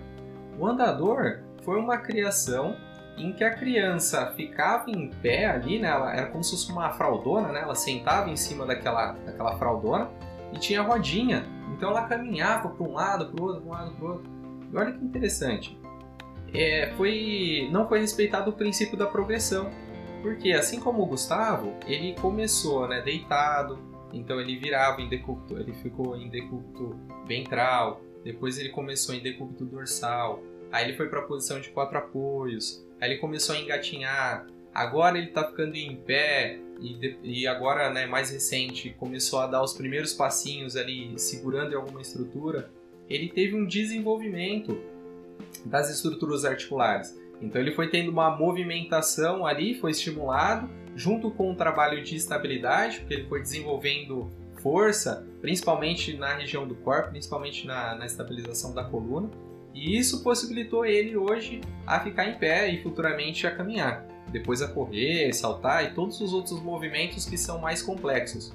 O 0.60 0.66
andador 0.66 1.44
foi 1.64 1.80
uma 1.80 1.98
criação 1.98 2.76
em 3.16 3.32
que 3.32 3.44
a 3.44 3.54
criança 3.54 4.34
ficava 4.36 4.90
em 4.90 5.10
pé 5.10 5.46
ali, 5.46 5.80
né? 5.80 5.88
Ela 5.88 6.14
era 6.14 6.28
como 6.28 6.44
se 6.44 6.52
fosse 6.52 6.72
uma 6.72 6.90
fraldona, 6.92 7.50
né? 7.50 7.62
Ela 7.62 7.76
sentava 7.76 8.30
em 8.30 8.36
cima 8.36 8.66
daquela, 8.66 9.14
daquela 9.14 9.58
fraldona 9.58 10.10
e 10.54 10.60
tinha 10.60 10.82
rodinha. 10.82 11.46
Então 11.76 11.90
ela 11.92 12.08
caminhava 12.08 12.70
para 12.70 12.88
um 12.88 12.94
lado, 12.94 13.32
para 13.32 13.42
o 13.42 13.46
outro, 13.46 13.62
para 13.62 13.70
um 13.70 13.74
lado, 13.74 13.92
para 13.96 14.06
o 14.06 14.10
outro. 14.10 14.32
E 14.72 14.78
olha 14.78 14.92
que 14.92 15.04
interessante. 15.04 15.80
É, 16.54 16.94
foi, 16.96 17.68
não 17.72 17.88
foi 17.88 18.00
respeitado 18.00 18.52
o 18.52 18.54
princípio 18.54 18.98
da 18.98 19.06
progressão. 19.06 19.70
Porque 20.22 20.52
assim 20.52 20.80
como 20.80 21.04
o 21.04 21.06
Gustavo, 21.06 21.76
ele 21.86 22.14
começou 22.16 22.88
né, 22.88 23.02
deitado, 23.02 23.80
então 24.12 24.42
ele 24.42 24.58
virava 24.58 25.02
em 25.02 25.08
decúbito, 25.08 25.58
ele 25.58 25.74
ficou 25.74 26.18
em 26.18 26.28
decúbito 26.28 27.00
ventral, 27.28 28.02
depois 28.24 28.58
ele 28.58 28.70
começou 28.70 29.14
em 29.14 29.20
decúbito 29.20 29.64
dorsal, 29.64 30.42
aí 30.72 30.86
ele 30.86 30.98
foi 30.98 31.08
para 31.08 31.20
a 31.20 31.24
posição 31.24 31.62
de 31.62 31.70
quatro 31.70 31.98
apoios, 32.00 32.84
Aí 33.00 33.12
ele 33.12 33.20
começou 33.20 33.56
a 33.56 33.60
engatinhar. 33.60 34.48
Agora 34.74 35.18
ele 35.18 35.28
está 35.28 35.44
ficando 35.48 35.76
em 35.76 35.96
pé 35.96 36.60
e, 37.24 37.48
agora, 37.48 37.92
né, 37.92 38.06
mais 38.06 38.30
recente, 38.30 38.96
começou 38.98 39.40
a 39.40 39.48
dar 39.48 39.64
os 39.64 39.74
primeiros 39.74 40.14
passinhos 40.14 40.76
ali, 40.76 41.18
segurando 41.18 41.74
em 41.74 41.76
alguma 41.76 42.02
estrutura. 42.02 42.72
Ele 43.10 43.30
teve 43.30 43.56
um 43.56 43.66
desenvolvimento 43.66 44.80
das 45.66 45.90
estruturas 45.90 46.46
articulares. 46.46 47.18
Então 47.42 47.62
ele 47.62 47.72
foi 47.72 47.90
tendo 47.90 48.10
uma 48.10 48.36
movimentação 48.36 49.46
ali, 49.46 49.76
foi 49.76 49.92
estimulado, 49.92 50.70
junto 50.96 51.30
com 51.30 51.52
o 51.52 51.56
trabalho 51.56 52.04
de 52.04 52.16
estabilidade, 52.16 53.00
porque 53.00 53.14
ele 53.14 53.28
foi 53.28 53.42
desenvolvendo 53.42 54.32
força, 54.62 55.28
principalmente 55.40 56.18
na 56.18 56.34
região 56.34 56.68
do 56.68 56.76
corpo, 56.76 57.12
principalmente 57.12 57.68
na, 57.68 57.96
na 57.96 58.06
estabilização 58.06 58.74
da 58.74 58.84
coluna. 58.84 59.30
E 59.74 59.96
isso 59.96 60.24
possibilitou 60.24 60.84
ele 60.84 61.16
hoje 61.16 61.62
a 61.86 62.00
ficar 62.00 62.28
em 62.28 62.40
pé 62.40 62.68
e 62.70 62.82
futuramente 62.82 63.46
a 63.46 63.56
caminhar, 63.56 64.08
depois 64.32 64.62
a 64.64 64.68
correr, 64.68 65.32
saltar 65.34 65.86
e 65.86 65.94
todos 65.94 66.20
os 66.20 66.34
outros 66.34 66.60
movimentos 66.64 67.26
que 67.26 67.38
são 67.38 67.60
mais 67.60 67.84
complexos. 67.84 68.52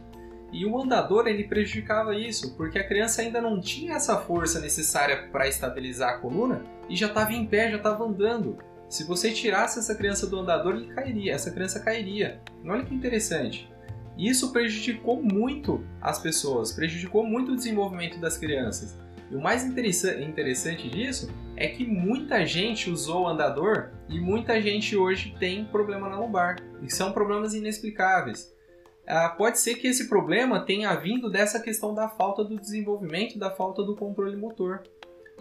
E 0.53 0.67
o 0.67 0.79
andador 0.79 1.29
ele 1.29 1.45
prejudicava 1.45 2.15
isso, 2.15 2.57
porque 2.57 2.79
a 2.79 2.87
criança 2.87 3.23
ainda 3.23 3.41
não 3.41 3.61
tinha 3.61 3.95
essa 3.95 4.19
força 4.19 4.61
necessária 4.61 5.29
para 5.31 5.49
estabilizar 5.49 6.11
a 6.11 6.19
coluna 6.19 6.63
e 6.93 6.97
já 6.97 7.07
estava 7.07 7.33
em 7.33 7.47
pé, 7.47 7.71
já 7.71 7.79
estava 7.79 8.05
andando. 8.05 8.59
Se 8.87 9.05
você 9.05 9.33
tirasse 9.33 9.79
essa 9.79 9.95
criança 9.95 10.27
do 10.27 10.39
andador, 10.39 10.75
ele 10.75 10.93
cairia, 10.93 11.33
essa 11.33 11.51
criança 11.51 11.81
cairia. 11.81 12.39
Olha 12.67 12.85
que 12.85 12.95
interessante. 12.95 13.73
Isso 14.19 14.53
prejudicou 14.53 15.23
muito 15.23 15.83
as 16.03 16.19
pessoas, 16.19 16.71
prejudicou 16.71 17.25
muito 17.25 17.53
o 17.53 17.57
desenvolvimento 17.57 18.21
das 18.21 18.37
crianças. 18.37 18.95
E 19.31 19.35
o 19.35 19.41
mais 19.41 19.65
interessante 19.65 20.91
disso 20.91 21.33
é 21.57 21.67
que 21.67 21.87
muita 21.87 22.45
gente 22.45 22.91
usou 22.91 23.23
o 23.23 23.27
andador 23.27 23.93
e 24.07 24.21
muita 24.21 24.61
gente 24.61 24.95
hoje 24.95 25.35
tem 25.41 25.65
problema 25.65 26.11
na 26.11 26.19
lombar. 26.19 26.57
E 26.83 26.93
são 26.93 27.11
problemas 27.11 27.55
inexplicáveis. 27.55 28.55
Ah, 29.07 29.31
pode 29.31 29.59
ser 29.59 29.77
que 29.77 29.87
esse 29.87 30.11
problema 30.11 30.61
tenha 30.61 30.95
vindo 30.95 31.31
dessa 31.31 31.59
questão 31.59 31.95
da 31.95 32.11
falta 32.11 32.45
do 32.45 32.61
desenvolvimento, 32.61 33.39
da 33.39 33.51
falta 33.51 33.83
do 33.83 33.97
controle 33.97 34.37
motor. 34.37 34.83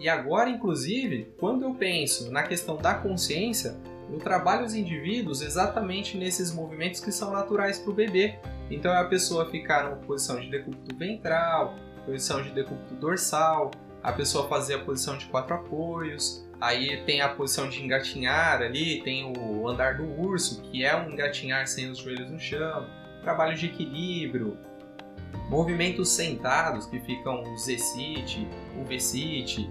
E 0.02 0.08
agora, 0.08 0.50
inclusive, 0.50 1.32
quando 1.38 1.62
eu 1.62 1.74
penso 1.74 2.32
na 2.32 2.42
questão 2.42 2.76
da 2.76 2.92
consciência, 2.92 3.76
eu 4.10 4.18
trabalho 4.18 4.66
os 4.66 4.74
indivíduos 4.74 5.40
exatamente 5.40 6.16
nesses 6.16 6.52
movimentos 6.52 6.98
que 6.98 7.12
são 7.12 7.30
naturais 7.30 7.78
para 7.78 7.92
o 7.92 7.94
bebê. 7.94 8.34
Então 8.68 8.92
é 8.92 8.98
a 8.98 9.04
pessoa 9.04 9.48
ficar 9.48 9.84
numa 9.84 9.96
posição 9.98 10.40
de 10.40 10.50
decúbito 10.50 10.96
ventral, 10.96 11.76
posição 12.04 12.42
de 12.42 12.50
decúbito 12.50 12.96
dorsal, 12.96 13.70
a 14.02 14.10
pessoa 14.10 14.48
fazer 14.48 14.74
a 14.74 14.78
posição 14.80 15.16
de 15.16 15.26
quatro 15.26 15.54
apoios, 15.54 16.44
aí 16.60 17.00
tem 17.04 17.20
a 17.20 17.28
posição 17.28 17.68
de 17.68 17.80
engatinhar 17.80 18.60
ali, 18.60 19.02
tem 19.02 19.32
o 19.38 19.68
andar 19.68 19.98
do 19.98 20.20
urso, 20.20 20.62
que 20.62 20.84
é 20.84 20.96
um 20.96 21.12
engatinhar 21.12 21.68
sem 21.68 21.88
os 21.88 21.98
joelhos 21.98 22.28
no 22.28 22.40
chão, 22.40 22.88
trabalho 23.22 23.56
de 23.56 23.66
equilíbrio, 23.66 24.58
movimentos 25.48 26.08
sentados, 26.08 26.86
que 26.86 26.98
ficam 26.98 27.44
o 27.44 27.56
Z-sit, 27.56 28.48
o 28.76 28.84
V-sit, 28.84 29.70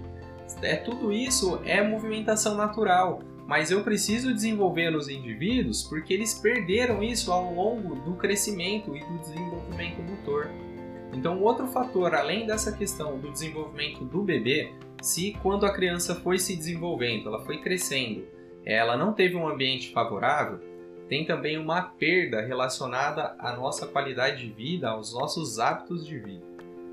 é, 0.62 0.76
tudo 0.76 1.12
isso 1.12 1.60
é 1.64 1.82
movimentação 1.82 2.54
natural, 2.54 3.22
mas 3.46 3.70
eu 3.70 3.82
preciso 3.82 4.32
desenvolver 4.32 4.90
nos 4.90 5.08
indivíduos 5.08 5.82
porque 5.82 6.14
eles 6.14 6.34
perderam 6.34 7.02
isso 7.02 7.32
ao 7.32 7.52
longo 7.52 7.96
do 7.96 8.14
crescimento 8.14 8.96
e 8.96 9.00
do 9.00 9.18
desenvolvimento 9.18 10.02
motor. 10.02 10.50
Então, 11.12 11.40
outro 11.42 11.66
fator, 11.66 12.14
além 12.14 12.46
dessa 12.46 12.72
questão 12.72 13.18
do 13.18 13.30
desenvolvimento 13.30 14.04
do 14.04 14.22
bebê, 14.22 14.72
se 15.02 15.36
quando 15.42 15.66
a 15.66 15.72
criança 15.72 16.14
foi 16.14 16.38
se 16.38 16.56
desenvolvendo, 16.56 17.28
ela 17.28 17.44
foi 17.44 17.58
crescendo, 17.58 18.24
ela 18.64 18.96
não 18.96 19.12
teve 19.12 19.36
um 19.36 19.46
ambiente 19.46 19.92
favorável, 19.92 20.60
tem 21.08 21.26
também 21.26 21.58
uma 21.58 21.82
perda 21.82 22.40
relacionada 22.40 23.36
à 23.38 23.54
nossa 23.54 23.86
qualidade 23.86 24.46
de 24.46 24.52
vida, 24.52 24.88
aos 24.88 25.12
nossos 25.12 25.58
hábitos 25.58 26.06
de 26.06 26.18
vida. 26.18 26.46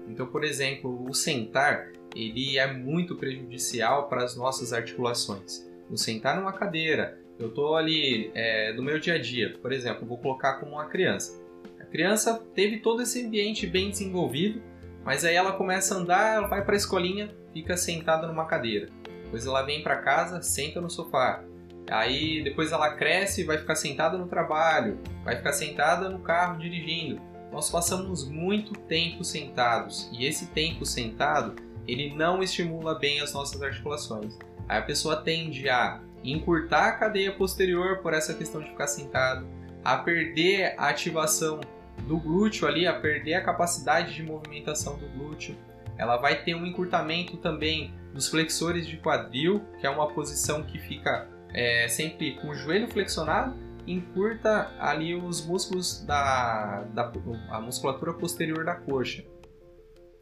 Então, 0.10 0.26
por 0.26 0.44
exemplo, 0.44 1.06
o 1.08 1.14
sentar, 1.14 1.92
ele 2.16 2.58
é 2.58 2.72
muito 2.72 3.16
prejudicial 3.16 4.08
para 4.08 4.24
as 4.24 4.36
nossas 4.36 4.74
articulações. 4.74 5.68
o 5.90 5.98
sentar 5.98 6.38
numa 6.38 6.54
cadeira, 6.54 7.18
eu 7.40 7.50
estou 7.50 7.76
ali 7.76 8.32
é, 8.36 8.74
no 8.74 8.84
meu 8.84 9.00
dia 9.00 9.16
a 9.16 9.18
dia, 9.18 9.58
por 9.62 9.72
exemplo, 9.72 10.06
vou 10.06 10.18
colocar 10.18 10.56
como 10.60 10.74
uma 10.74 10.86
criança. 10.86 11.42
A 11.80 11.86
criança 11.86 12.44
teve 12.54 12.80
todo 12.80 13.02
esse 13.02 13.26
ambiente 13.26 13.66
bem 13.66 13.90
desenvolvido, 13.90 14.62
mas 15.04 15.24
aí 15.26 15.36
ela 15.36 15.54
começa 15.54 15.96
a 15.96 15.98
andar, 15.98 16.36
ela 16.36 16.48
vai 16.48 16.64
para 16.64 16.76
a 16.76 16.78
escolinha, 16.78 17.30
fica 17.54 17.78
sentada 17.78 18.28
numa 18.28 18.46
cadeira. 18.46 18.88
Depois 19.24 19.46
ela 19.46 19.64
vem 19.64 19.82
para 19.82 19.98
casa, 19.98 20.42
senta 20.42 20.82
no 20.82 20.90
sofá. 20.90 21.44
Aí 21.90 22.44
depois 22.44 22.72
ela 22.72 22.94
cresce 22.94 23.44
vai 23.44 23.58
ficar 23.58 23.76
sentada 23.76 24.18
no 24.18 24.28
trabalho, 24.28 25.00
vai 25.24 25.38
ficar 25.38 25.54
sentada 25.54 26.10
no 26.10 26.20
carro 26.20 26.60
dirigindo. 26.60 27.22
Nós 27.52 27.70
passamos 27.72 28.28
muito 28.28 28.74
tempo 28.74 29.24
sentados 29.24 30.10
e 30.14 30.26
esse 30.26 30.48
tempo 30.48 30.86
sentado 30.86 31.56
ele 31.92 32.16
não 32.16 32.42
estimula 32.42 32.98
bem 32.98 33.22
as 33.22 33.34
nossas 33.34 33.62
articulações. 33.62 34.38
Aí 34.68 34.78
a 34.78 34.82
pessoa 34.82 35.18
tende 35.18 35.70
a 35.70 36.02
encurtar 36.24 36.90
a 36.90 36.92
cadeia 36.94 37.32
posterior 37.32 38.00
por 38.00 38.14
essa 38.14 38.34
questão 38.34 38.62
de 38.62 38.70
ficar 38.70 38.88
sentado, 38.88 39.48
a 39.84 39.98
perder 39.98 40.76
a 40.78 40.90
ativação 40.90 41.62
do 42.08 42.18
glúteo 42.18 42.68
ali, 42.68 42.86
a 42.86 42.94
perder 42.94 43.36
a 43.36 43.44
capacidade 43.44 44.14
de 44.14 44.24
movimentação 44.24 44.98
do 44.98 45.08
glúteo. 45.08 45.56
Ela 45.98 46.18
vai 46.18 46.44
ter 46.44 46.56
um 46.56 46.66
encurtamento 46.66 47.38
também 47.38 47.94
dos 48.14 48.28
flexores 48.28 48.88
de 48.88 48.98
quadril, 48.98 49.62
que 49.80 49.86
é 49.86 49.90
uma 49.90 50.08
posição 50.08 50.64
que 50.64 50.80
fica 50.80 51.28
é, 51.54 51.88
sempre 51.88 52.36
com 52.36 52.50
o 52.50 52.56
joelho 52.56 52.88
flexionado, 52.90 53.56
encurta 53.88 54.72
ali 54.80 55.16
os 55.16 55.46
músculos 55.46 56.04
da, 56.06 56.84
da 56.94 57.12
a 57.50 57.60
musculatura 57.60 58.14
posterior 58.14 58.64
da 58.64 58.76
coxa. 58.76 59.24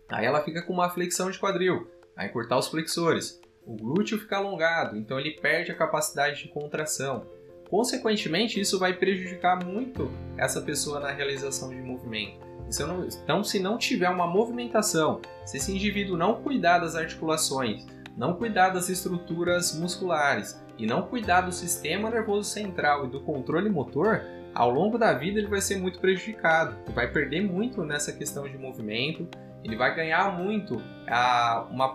Aí 0.10 0.26
ela 0.26 0.42
fica 0.42 0.62
com 0.62 0.74
uma 0.74 0.90
flexão 0.90 1.30
de 1.30 1.40
quadril, 1.40 1.90
vai 2.16 2.28
encurtar 2.28 2.58
os 2.58 2.68
flexores. 2.68 3.42
O 3.66 3.76
glúteo 3.76 4.18
fica 4.18 4.38
alongado, 4.38 4.96
então 4.96 5.20
ele 5.20 5.32
perde 5.32 5.72
a 5.72 5.76
capacidade 5.76 6.44
de 6.44 6.48
contração. 6.48 7.28
Consequentemente, 7.70 8.62
isso 8.62 8.80
vai 8.80 8.94
prejudicar 8.94 9.62
muito 9.66 10.10
essa 10.38 10.62
pessoa 10.62 11.02
na 11.02 11.12
realização 11.12 11.70
de 11.70 11.76
movimento. 11.76 12.48
Então, 13.24 13.44
se 13.44 13.60
não 13.60 13.78
tiver 13.78 14.10
uma 14.10 14.26
movimentação, 14.26 15.22
se 15.46 15.58
esse 15.58 15.74
indivíduo 15.74 16.18
não 16.18 16.42
cuidar 16.42 16.80
das 16.80 16.96
articulações, 16.96 17.86
não 18.16 18.34
cuidar 18.34 18.70
das 18.70 18.90
estruturas 18.90 19.78
musculares 19.78 20.62
e 20.78 20.86
não 20.86 21.04
cuidar 21.04 21.42
do 21.42 21.52
sistema 21.52 22.10
nervoso 22.10 22.50
central 22.50 23.06
e 23.06 23.10
do 23.10 23.22
controle 23.22 23.70
motor, 23.70 24.22
ao 24.54 24.72
longo 24.72 24.98
da 24.98 25.14
vida 25.14 25.40
ele 25.40 25.48
vai 25.48 25.62
ser 25.62 25.78
muito 25.78 26.00
prejudicado, 26.00 26.76
vai 26.94 27.12
perder 27.12 27.42
muito 27.42 27.84
nessa 27.84 28.12
questão 28.12 28.48
de 28.48 28.58
movimento, 28.58 29.28
ele 29.68 29.76
vai 29.76 29.94
ganhar 29.94 30.32
muito 30.32 30.82
a, 31.06 31.68
uma, 31.70 31.94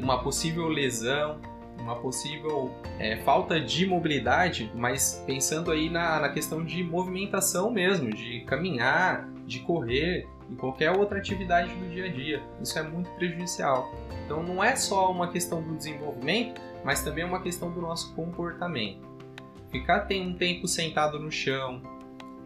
uma 0.00 0.22
possível 0.22 0.68
lesão, 0.68 1.38
uma 1.78 1.94
possível 1.96 2.74
é, 2.98 3.18
falta 3.18 3.60
de 3.60 3.86
mobilidade, 3.86 4.72
mas 4.74 5.22
pensando 5.26 5.70
aí 5.70 5.90
na, 5.90 6.18
na 6.18 6.28
questão 6.30 6.64
de 6.64 6.82
movimentação 6.82 7.70
mesmo, 7.70 8.10
de 8.10 8.40
caminhar, 8.46 9.28
de 9.46 9.60
correr 9.60 10.26
e 10.50 10.54
qualquer 10.56 10.92
outra 10.92 11.18
atividade 11.18 11.74
do 11.74 11.90
dia 11.90 12.06
a 12.06 12.08
dia. 12.08 12.42
Isso 12.60 12.78
é 12.78 12.82
muito 12.82 13.10
prejudicial. 13.10 13.92
Então 14.24 14.42
não 14.42 14.64
é 14.64 14.74
só 14.74 15.12
uma 15.12 15.28
questão 15.28 15.62
do 15.62 15.76
desenvolvimento, 15.76 16.58
mas 16.82 17.02
também 17.02 17.24
é 17.24 17.26
uma 17.26 17.42
questão 17.42 17.70
do 17.70 17.82
nosso 17.82 18.14
comportamento. 18.14 19.06
Ficar 19.70 20.00
tem 20.00 20.26
um 20.26 20.34
tempo 20.34 20.66
sentado 20.66 21.18
no 21.18 21.30
chão, 21.30 21.82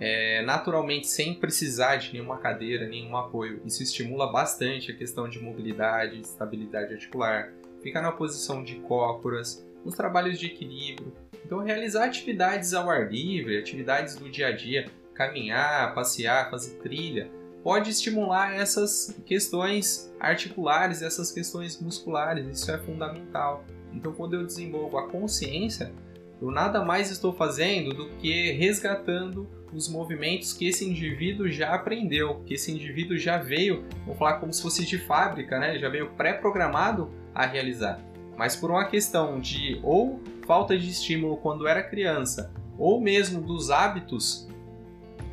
é, 0.00 0.42
naturalmente 0.42 1.06
sem 1.06 1.34
precisar 1.34 1.96
de 1.96 2.12
nenhuma 2.12 2.38
cadeira, 2.38 2.86
nenhum 2.86 3.16
apoio. 3.16 3.60
Isso 3.64 3.82
estimula 3.82 4.30
bastante 4.30 4.90
a 4.90 4.96
questão 4.96 5.28
de 5.28 5.40
mobilidade, 5.40 6.20
estabilidade 6.20 6.92
articular, 6.92 7.52
ficar 7.82 8.02
na 8.02 8.12
posição 8.12 8.64
de 8.64 8.76
cócoras, 8.76 9.64
nos 9.84 9.94
trabalhos 9.94 10.38
de 10.38 10.46
equilíbrio. 10.46 11.12
Então, 11.44 11.60
realizar 11.60 12.04
atividades 12.04 12.72
ao 12.72 12.88
ar 12.88 13.10
livre, 13.10 13.58
atividades 13.58 14.16
do 14.16 14.30
dia 14.30 14.48
a 14.48 14.52
dia, 14.52 14.86
caminhar, 15.14 15.94
passear, 15.94 16.50
fazer 16.50 16.76
trilha, 16.78 17.30
pode 17.62 17.90
estimular 17.90 18.54
essas 18.54 19.14
questões 19.26 20.12
articulares, 20.18 21.02
essas 21.02 21.30
questões 21.30 21.80
musculares. 21.80 22.46
Isso 22.46 22.70
é 22.70 22.78
fundamental. 22.78 23.64
Então, 23.92 24.12
quando 24.12 24.34
eu 24.34 24.44
desenvolvo 24.44 24.98
a 24.98 25.08
consciência, 25.08 25.92
eu 26.40 26.50
nada 26.50 26.84
mais 26.84 27.10
estou 27.10 27.32
fazendo 27.32 27.94
do 27.94 28.08
que 28.16 28.50
resgatando 28.52 29.48
os 29.74 29.88
movimentos 29.88 30.52
que 30.52 30.68
esse 30.68 30.88
indivíduo 30.88 31.50
já 31.50 31.74
aprendeu, 31.74 32.42
que 32.46 32.54
esse 32.54 32.70
indivíduo 32.70 33.18
já 33.18 33.38
veio, 33.38 33.84
vou 34.06 34.14
falar 34.14 34.34
como 34.34 34.52
se 34.52 34.62
fosse 34.62 34.84
de 34.84 34.98
fábrica, 34.98 35.58
né? 35.58 35.78
Já 35.78 35.88
veio 35.88 36.10
pré-programado 36.10 37.10
a 37.34 37.44
realizar. 37.44 38.00
Mas 38.36 38.56
por 38.56 38.70
uma 38.70 38.86
questão 38.86 39.40
de 39.40 39.80
ou 39.82 40.20
falta 40.46 40.76
de 40.78 40.88
estímulo 40.88 41.36
quando 41.36 41.66
era 41.66 41.82
criança, 41.82 42.52
ou 42.78 43.00
mesmo 43.00 43.40
dos 43.40 43.70
hábitos 43.70 44.48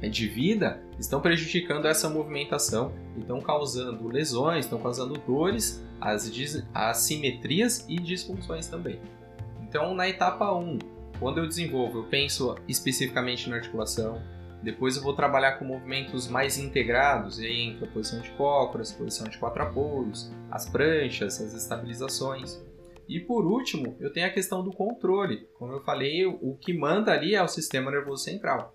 de 0.01 0.27
vida, 0.27 0.81
estão 0.99 1.21
prejudicando 1.21 1.85
essa 1.85 2.09
movimentação, 2.09 2.91
estão 3.17 3.39
causando 3.39 4.07
lesões, 4.07 4.65
estão 4.65 4.79
causando 4.79 5.13
dores, 5.19 5.83
as 5.99 6.31
assimetrias 6.73 7.85
e 7.87 7.97
disfunções 7.97 8.67
também. 8.67 8.99
Então, 9.61 9.93
na 9.93 10.09
etapa 10.09 10.51
1, 10.51 10.79
quando 11.21 11.37
eu 11.37 11.47
desenvolvo, 11.47 11.99
eu 11.99 12.03
penso 12.05 12.55
especificamente 12.67 13.47
na 13.47 13.57
articulação, 13.57 14.19
depois 14.63 14.97
eu 14.97 15.03
vou 15.03 15.13
trabalhar 15.13 15.59
com 15.59 15.65
movimentos 15.65 16.27
mais 16.27 16.57
integrados, 16.57 17.39
e 17.39 17.45
aí 17.45 17.61
entra 17.61 17.85
a 17.85 17.91
posição 17.91 18.21
de 18.21 18.31
cócoras, 18.31 18.91
posição 18.91 19.27
de 19.27 19.37
quatro 19.37 19.61
apoios, 19.61 20.33
as 20.49 20.67
pranchas, 20.67 21.39
as 21.39 21.53
estabilizações. 21.53 22.59
E 23.07 23.19
por 23.19 23.45
último, 23.45 23.95
eu 23.99 24.11
tenho 24.11 24.25
a 24.25 24.31
questão 24.31 24.63
do 24.63 24.71
controle. 24.71 25.47
Como 25.59 25.71
eu 25.71 25.83
falei, 25.83 26.25
o 26.25 26.57
que 26.59 26.73
manda 26.73 27.11
ali 27.11 27.35
é 27.35 27.43
o 27.43 27.47
sistema 27.47 27.91
nervoso 27.91 28.23
central. 28.23 28.73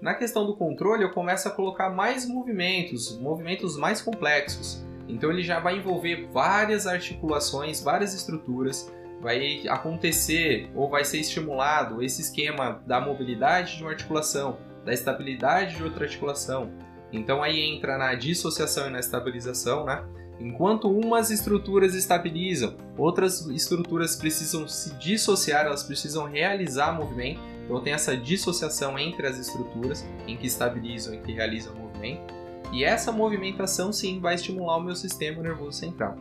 Na 0.00 0.14
questão 0.14 0.46
do 0.46 0.56
controle, 0.56 1.02
eu 1.02 1.10
começo 1.10 1.48
a 1.48 1.50
colocar 1.50 1.90
mais 1.90 2.28
movimentos, 2.28 3.18
movimentos 3.18 3.76
mais 3.76 4.00
complexos. 4.00 4.86
Então 5.08 5.32
ele 5.32 5.42
já 5.42 5.58
vai 5.58 5.78
envolver 5.78 6.28
várias 6.30 6.86
articulações, 6.86 7.82
várias 7.82 8.14
estruturas, 8.14 8.92
vai 9.20 9.66
acontecer 9.68 10.70
ou 10.74 10.88
vai 10.88 11.04
ser 11.04 11.18
estimulado 11.18 12.02
esse 12.02 12.22
esquema 12.22 12.82
da 12.86 13.00
mobilidade 13.00 13.76
de 13.76 13.82
uma 13.82 13.90
articulação, 13.90 14.58
da 14.84 14.92
estabilidade 14.92 15.76
de 15.76 15.82
outra 15.82 16.04
articulação. 16.04 16.70
Então 17.12 17.42
aí 17.42 17.60
entra 17.60 17.98
na 17.98 18.14
dissociação 18.14 18.88
e 18.88 18.90
na 18.90 19.00
estabilização, 19.00 19.84
né? 19.84 20.04
Enquanto 20.40 20.88
umas 20.88 21.30
estruturas 21.30 21.94
estabilizam, 21.94 22.76
outras 22.96 23.44
estruturas 23.46 24.14
precisam 24.14 24.68
se 24.68 24.94
dissociar, 24.94 25.66
elas 25.66 25.82
precisam 25.82 26.26
realizar 26.26 26.92
movimento. 26.92 27.40
Então 27.64 27.80
tem 27.80 27.92
essa 27.92 28.16
dissociação 28.16 28.96
entre 28.98 29.26
as 29.26 29.36
estruturas 29.36 30.06
em 30.28 30.36
que 30.36 30.46
estabilizam 30.46 31.14
e 31.14 31.18
que 31.18 31.32
realizam 31.32 31.74
movimento. 31.74 32.32
E 32.72 32.84
essa 32.84 33.10
movimentação 33.10 33.92
sim 33.92 34.20
vai 34.20 34.36
estimular 34.36 34.76
o 34.76 34.82
meu 34.82 34.94
sistema 34.94 35.42
nervoso 35.42 35.72
central. 35.72 36.16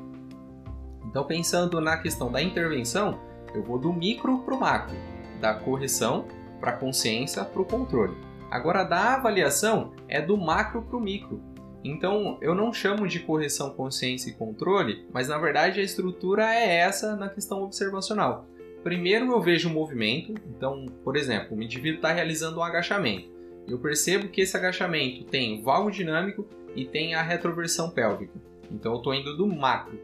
Então, 1.07 1.23
pensando 1.23 1.79
na 1.79 1.97
questão 1.97 2.31
da 2.31 2.41
intervenção, 2.41 3.19
eu 3.53 3.63
vou 3.63 3.79
do 3.79 3.93
micro 3.93 4.39
para 4.39 4.53
o 4.53 4.59
macro, 4.59 4.95
da 5.39 5.53
correção 5.53 6.27
para 6.59 6.71
a 6.71 6.77
consciência 6.77 7.43
para 7.45 7.61
o 7.61 7.65
controle. 7.65 8.15
Agora, 8.51 8.83
da 8.83 9.15
avaliação 9.15 9.93
é 10.07 10.21
do 10.21 10.37
macro 10.37 10.81
para 10.81 10.97
o 10.97 11.01
micro. 11.01 11.41
Então, 11.83 12.37
eu 12.41 12.53
não 12.53 12.73
chamo 12.73 13.07
de 13.07 13.19
correção, 13.19 13.73
consciência 13.73 14.29
e 14.29 14.33
controle, 14.33 15.07
mas 15.13 15.27
na 15.27 15.37
verdade 15.37 15.79
a 15.79 15.83
estrutura 15.83 16.53
é 16.53 16.77
essa 16.77 17.15
na 17.15 17.29
questão 17.29 17.63
observacional. 17.63 18.45
Primeiro 18.83 19.31
eu 19.31 19.41
vejo 19.41 19.69
o 19.69 19.73
movimento, 19.73 20.33
então, 20.49 20.85
por 21.03 21.15
exemplo, 21.15 21.55
o 21.55 21.61
indivíduo 21.61 21.97
está 21.97 22.11
realizando 22.11 22.59
um 22.59 22.63
agachamento. 22.63 23.29
Eu 23.67 23.77
percebo 23.79 24.29
que 24.29 24.41
esse 24.41 24.55
agachamento 24.55 25.25
tem 25.25 25.59
o 25.59 25.63
valgo 25.63 25.91
dinâmico 25.91 26.47
e 26.75 26.85
tem 26.85 27.15
a 27.15 27.21
retroversão 27.21 27.89
pélvica. 27.89 28.33
Então 28.71 28.93
eu 28.93 28.97
estou 28.97 29.13
indo 29.13 29.35
do 29.35 29.47
macro 29.47 29.99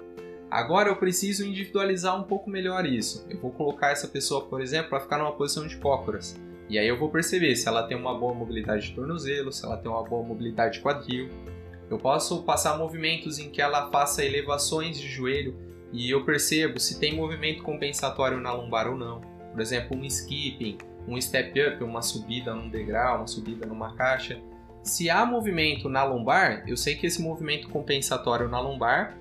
Agora 0.54 0.88
eu 0.88 0.96
preciso 0.96 1.44
individualizar 1.44 2.16
um 2.16 2.22
pouco 2.26 2.48
melhor 2.48 2.86
isso. 2.86 3.26
Eu 3.28 3.40
vou 3.40 3.50
colocar 3.50 3.90
essa 3.90 4.08
pessoa, 4.08 4.46
por 4.46 4.62
exemplo, 4.62 4.92
para 4.92 5.00
ficar 5.00 5.18
numa 5.18 5.32
posição 5.32 5.66
de 5.66 5.78
cócoras. 5.78 6.40
E 6.70 6.78
aí 6.78 6.88
eu 6.88 6.96
vou 6.96 7.10
perceber 7.10 7.56
se 7.56 7.68
ela 7.68 7.82
tem 7.88 7.98
uma 7.98 8.16
boa 8.16 8.36
mobilidade 8.36 8.90
de 8.90 8.94
tornozelo, 8.94 9.52
se 9.52 9.66
ela 9.66 9.78
tem 9.78 9.90
uma 9.90 10.04
boa 10.04 10.24
mobilidade 10.24 10.76
de 10.76 10.82
quadril. 10.82 11.28
Eu 11.90 11.98
posso 11.98 12.44
passar 12.44 12.78
movimentos 12.78 13.40
em 13.40 13.50
que 13.50 13.64
ela 13.64 13.90
faça 13.90 14.24
elevações 14.24 15.00
de 15.00 15.08
joelho 15.08 15.58
e 15.92 16.12
eu 16.12 16.24
percebo 16.24 16.80
se 16.80 17.00
tem 17.00 17.16
movimento 17.16 17.64
compensatório 17.64 18.40
na 18.40 18.54
lombar 18.54 18.88
ou 18.88 18.96
não. 18.96 19.22
Por 19.54 19.60
exemplo, 19.60 19.98
um 19.98 20.06
skipping, 20.06 20.78
um 21.08 21.20
step 21.20 21.60
up, 21.64 21.84
uma 21.84 22.04
subida 22.04 22.54
num 22.54 22.70
degrau, 22.70 23.18
uma 23.18 23.28
subida 23.28 23.66
numa 23.66 23.96
caixa. 23.96 24.40
Se 24.84 25.10
há 25.10 25.26
movimento 25.26 25.90
na 25.90 26.04
lombar, 26.04 26.64
eu 26.68 26.78
sei 26.78 26.94
que 26.94 27.08
esse 27.08 27.20
movimento 27.24 27.70
compensatório 27.70 28.48
na 28.48 28.60
lombar 28.60 29.18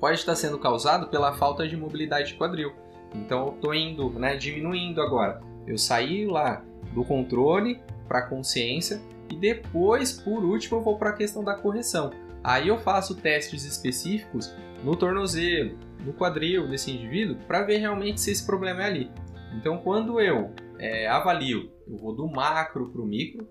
pode 0.00 0.18
estar 0.18 0.34
sendo 0.34 0.58
causado 0.58 1.08
pela 1.08 1.34
falta 1.34 1.68
de 1.68 1.76
mobilidade 1.76 2.28
de 2.28 2.34
quadril. 2.34 2.72
Então 3.14 3.48
eu 3.48 3.54
estou 3.54 3.74
indo, 3.74 4.10
né, 4.18 4.36
diminuindo 4.36 5.00
agora. 5.00 5.40
Eu 5.66 5.76
saí 5.76 6.26
lá 6.26 6.64
do 6.92 7.04
controle 7.04 7.80
para 8.08 8.20
a 8.20 8.26
consciência 8.26 9.00
e 9.30 9.36
depois, 9.36 10.12
por 10.12 10.44
último, 10.44 10.78
eu 10.78 10.82
vou 10.82 10.98
para 10.98 11.10
a 11.10 11.12
questão 11.12 11.44
da 11.44 11.54
correção. 11.54 12.10
Aí 12.42 12.68
eu 12.68 12.78
faço 12.78 13.14
testes 13.14 13.64
específicos 13.64 14.52
no 14.82 14.96
tornozelo, 14.96 15.78
no 16.04 16.12
quadril 16.12 16.68
desse 16.68 16.90
indivíduo 16.90 17.36
para 17.46 17.62
ver 17.62 17.78
realmente 17.78 18.20
se 18.20 18.30
esse 18.30 18.44
problema 18.44 18.82
é 18.82 18.86
ali. 18.86 19.10
Então, 19.54 19.78
quando 19.78 20.20
eu 20.20 20.52
é, 20.78 21.06
avalio, 21.06 21.70
eu 21.86 21.98
vou 21.98 22.14
do 22.14 22.26
macro 22.26 22.88
para 22.90 23.00
o 23.00 23.06
micro, 23.06 23.46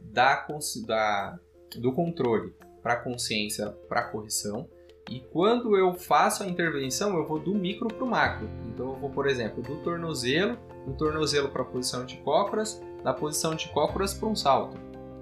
da, 0.00 0.46
da, 0.86 1.38
do 1.76 1.92
controle 1.92 2.54
para 2.82 2.94
a 2.94 2.96
consciência 2.96 3.70
para 3.88 4.00
a 4.00 4.04
correção. 4.04 4.68
E 5.10 5.20
quando 5.32 5.76
eu 5.76 5.94
faço 5.94 6.42
a 6.42 6.46
intervenção, 6.46 7.16
eu 7.16 7.26
vou 7.26 7.38
do 7.38 7.54
micro 7.54 7.88
para 7.88 8.04
o 8.04 8.08
macro. 8.08 8.48
Então, 8.66 8.90
eu 8.90 8.96
vou, 8.96 9.10
por 9.10 9.26
exemplo, 9.26 9.62
do 9.62 9.76
tornozelo, 9.76 10.56
do 10.86 10.94
tornozelo 10.94 11.50
para 11.50 11.62
a 11.62 11.64
posição 11.64 12.04
de 12.04 12.16
cócoras, 12.18 12.82
da 13.02 13.12
posição 13.12 13.54
de 13.54 13.68
cócoras 13.68 14.14
para 14.14 14.28
um 14.28 14.34
salto. 14.34 14.78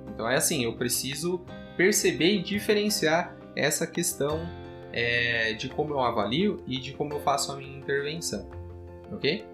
Então, 0.08 0.28
é 0.28 0.36
assim, 0.36 0.64
eu 0.64 0.74
preciso 0.74 1.44
perceber 1.76 2.36
e 2.36 2.42
diferenciar 2.42 3.36
essa 3.56 3.86
questão 3.86 4.48
é, 4.92 5.52
de 5.54 5.68
como 5.68 5.94
eu 5.94 6.00
avalio 6.00 6.62
e 6.66 6.78
de 6.78 6.92
como 6.92 7.14
eu 7.14 7.20
faço 7.20 7.50
a 7.50 7.56
minha 7.56 7.76
intervenção, 7.76 8.48
ok? 9.10 9.44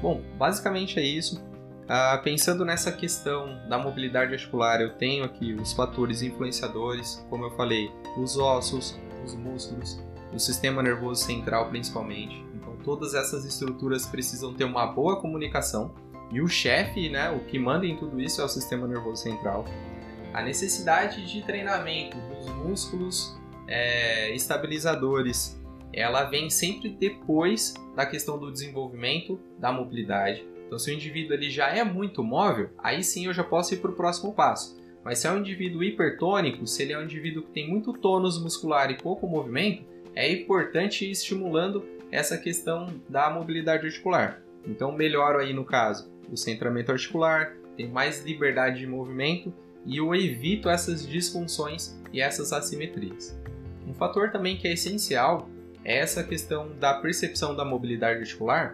Bom, 0.00 0.22
basicamente 0.38 0.98
é 0.98 1.02
isso. 1.02 1.42
Ah, 1.88 2.18
pensando 2.22 2.64
nessa 2.64 2.90
questão 2.90 3.58
da 3.68 3.78
mobilidade 3.78 4.32
articular, 4.32 4.80
eu 4.80 4.94
tenho 4.94 5.24
aqui 5.24 5.52
os 5.52 5.72
fatores 5.72 6.22
influenciadores, 6.22 7.26
como 7.28 7.44
eu 7.44 7.50
falei, 7.50 7.90
os 8.16 8.38
ossos, 8.38 8.98
os 9.24 9.34
músculos, 9.34 10.00
o 10.32 10.38
sistema 10.38 10.82
nervoso 10.82 11.24
central 11.24 11.68
principalmente. 11.68 12.44
Então, 12.54 12.76
todas 12.84 13.14
essas 13.14 13.44
estruturas 13.44 14.06
precisam 14.06 14.54
ter 14.54 14.64
uma 14.64 14.86
boa 14.86 15.20
comunicação 15.20 15.94
e 16.30 16.40
o 16.40 16.48
chefe, 16.48 17.08
né, 17.08 17.30
o 17.30 17.40
que 17.40 17.58
manda 17.58 17.86
em 17.86 17.96
tudo 17.96 18.20
isso 18.20 18.40
é 18.40 18.44
o 18.44 18.48
sistema 18.48 18.86
nervoso 18.86 19.22
central. 19.22 19.64
A 20.32 20.42
necessidade 20.42 21.24
de 21.30 21.42
treinamento 21.42 22.16
dos 22.16 22.48
músculos 22.54 23.38
é, 23.68 24.34
estabilizadores, 24.34 25.60
ela 25.92 26.24
vem 26.24 26.50
sempre 26.50 26.88
depois 26.88 27.74
da 27.94 28.04
questão 28.04 28.38
do 28.38 28.50
desenvolvimento 28.50 29.38
da 29.58 29.70
mobilidade. 29.70 30.44
Então, 30.66 30.78
se 30.78 30.90
o 30.90 30.94
indivíduo 30.94 31.34
ele 31.34 31.50
já 31.50 31.68
é 31.68 31.84
muito 31.84 32.22
móvel, 32.22 32.70
aí 32.78 33.04
sim 33.04 33.26
eu 33.26 33.32
já 33.32 33.44
posso 33.44 33.74
ir 33.74 33.76
para 33.76 33.92
o 33.92 33.94
próximo 33.94 34.32
passo. 34.32 34.76
Mas 35.04 35.18
se 35.18 35.26
é 35.26 35.30
um 35.30 35.38
indivíduo 35.38 35.84
hipertônico, 35.84 36.66
se 36.66 36.82
ele 36.82 36.94
é 36.94 36.98
um 36.98 37.04
indivíduo 37.04 37.42
que 37.42 37.52
tem 37.52 37.68
muito 37.68 37.92
tônus 37.92 38.42
muscular 38.42 38.90
e 38.90 38.96
pouco 38.96 39.26
movimento, 39.26 39.84
é 40.14 40.32
importante 40.32 41.04
ir 41.04 41.10
estimulando 41.10 41.84
essa 42.10 42.38
questão 42.38 42.86
da 43.08 43.28
mobilidade 43.28 43.86
articular. 43.86 44.42
Então, 44.66 44.92
melhoro 44.92 45.40
aí 45.40 45.52
no 45.52 45.64
caso 45.64 46.14
o 46.30 46.36
centramento 46.36 46.90
articular, 46.90 47.54
tem 47.76 47.88
mais 47.88 48.24
liberdade 48.24 48.78
de 48.78 48.86
movimento 48.86 49.52
e 49.84 49.98
eu 49.98 50.14
evito 50.14 50.68
essas 50.68 51.06
disfunções 51.06 52.00
e 52.12 52.20
essas 52.20 52.52
assimetrias. 52.52 53.38
Um 53.86 53.92
fator 53.92 54.30
também 54.30 54.56
que 54.56 54.66
é 54.66 54.72
essencial 54.72 55.48
é 55.84 55.98
essa 55.98 56.24
questão 56.24 56.70
da 56.78 56.94
percepção 56.94 57.54
da 57.54 57.64
mobilidade 57.64 58.20
articular. 58.20 58.72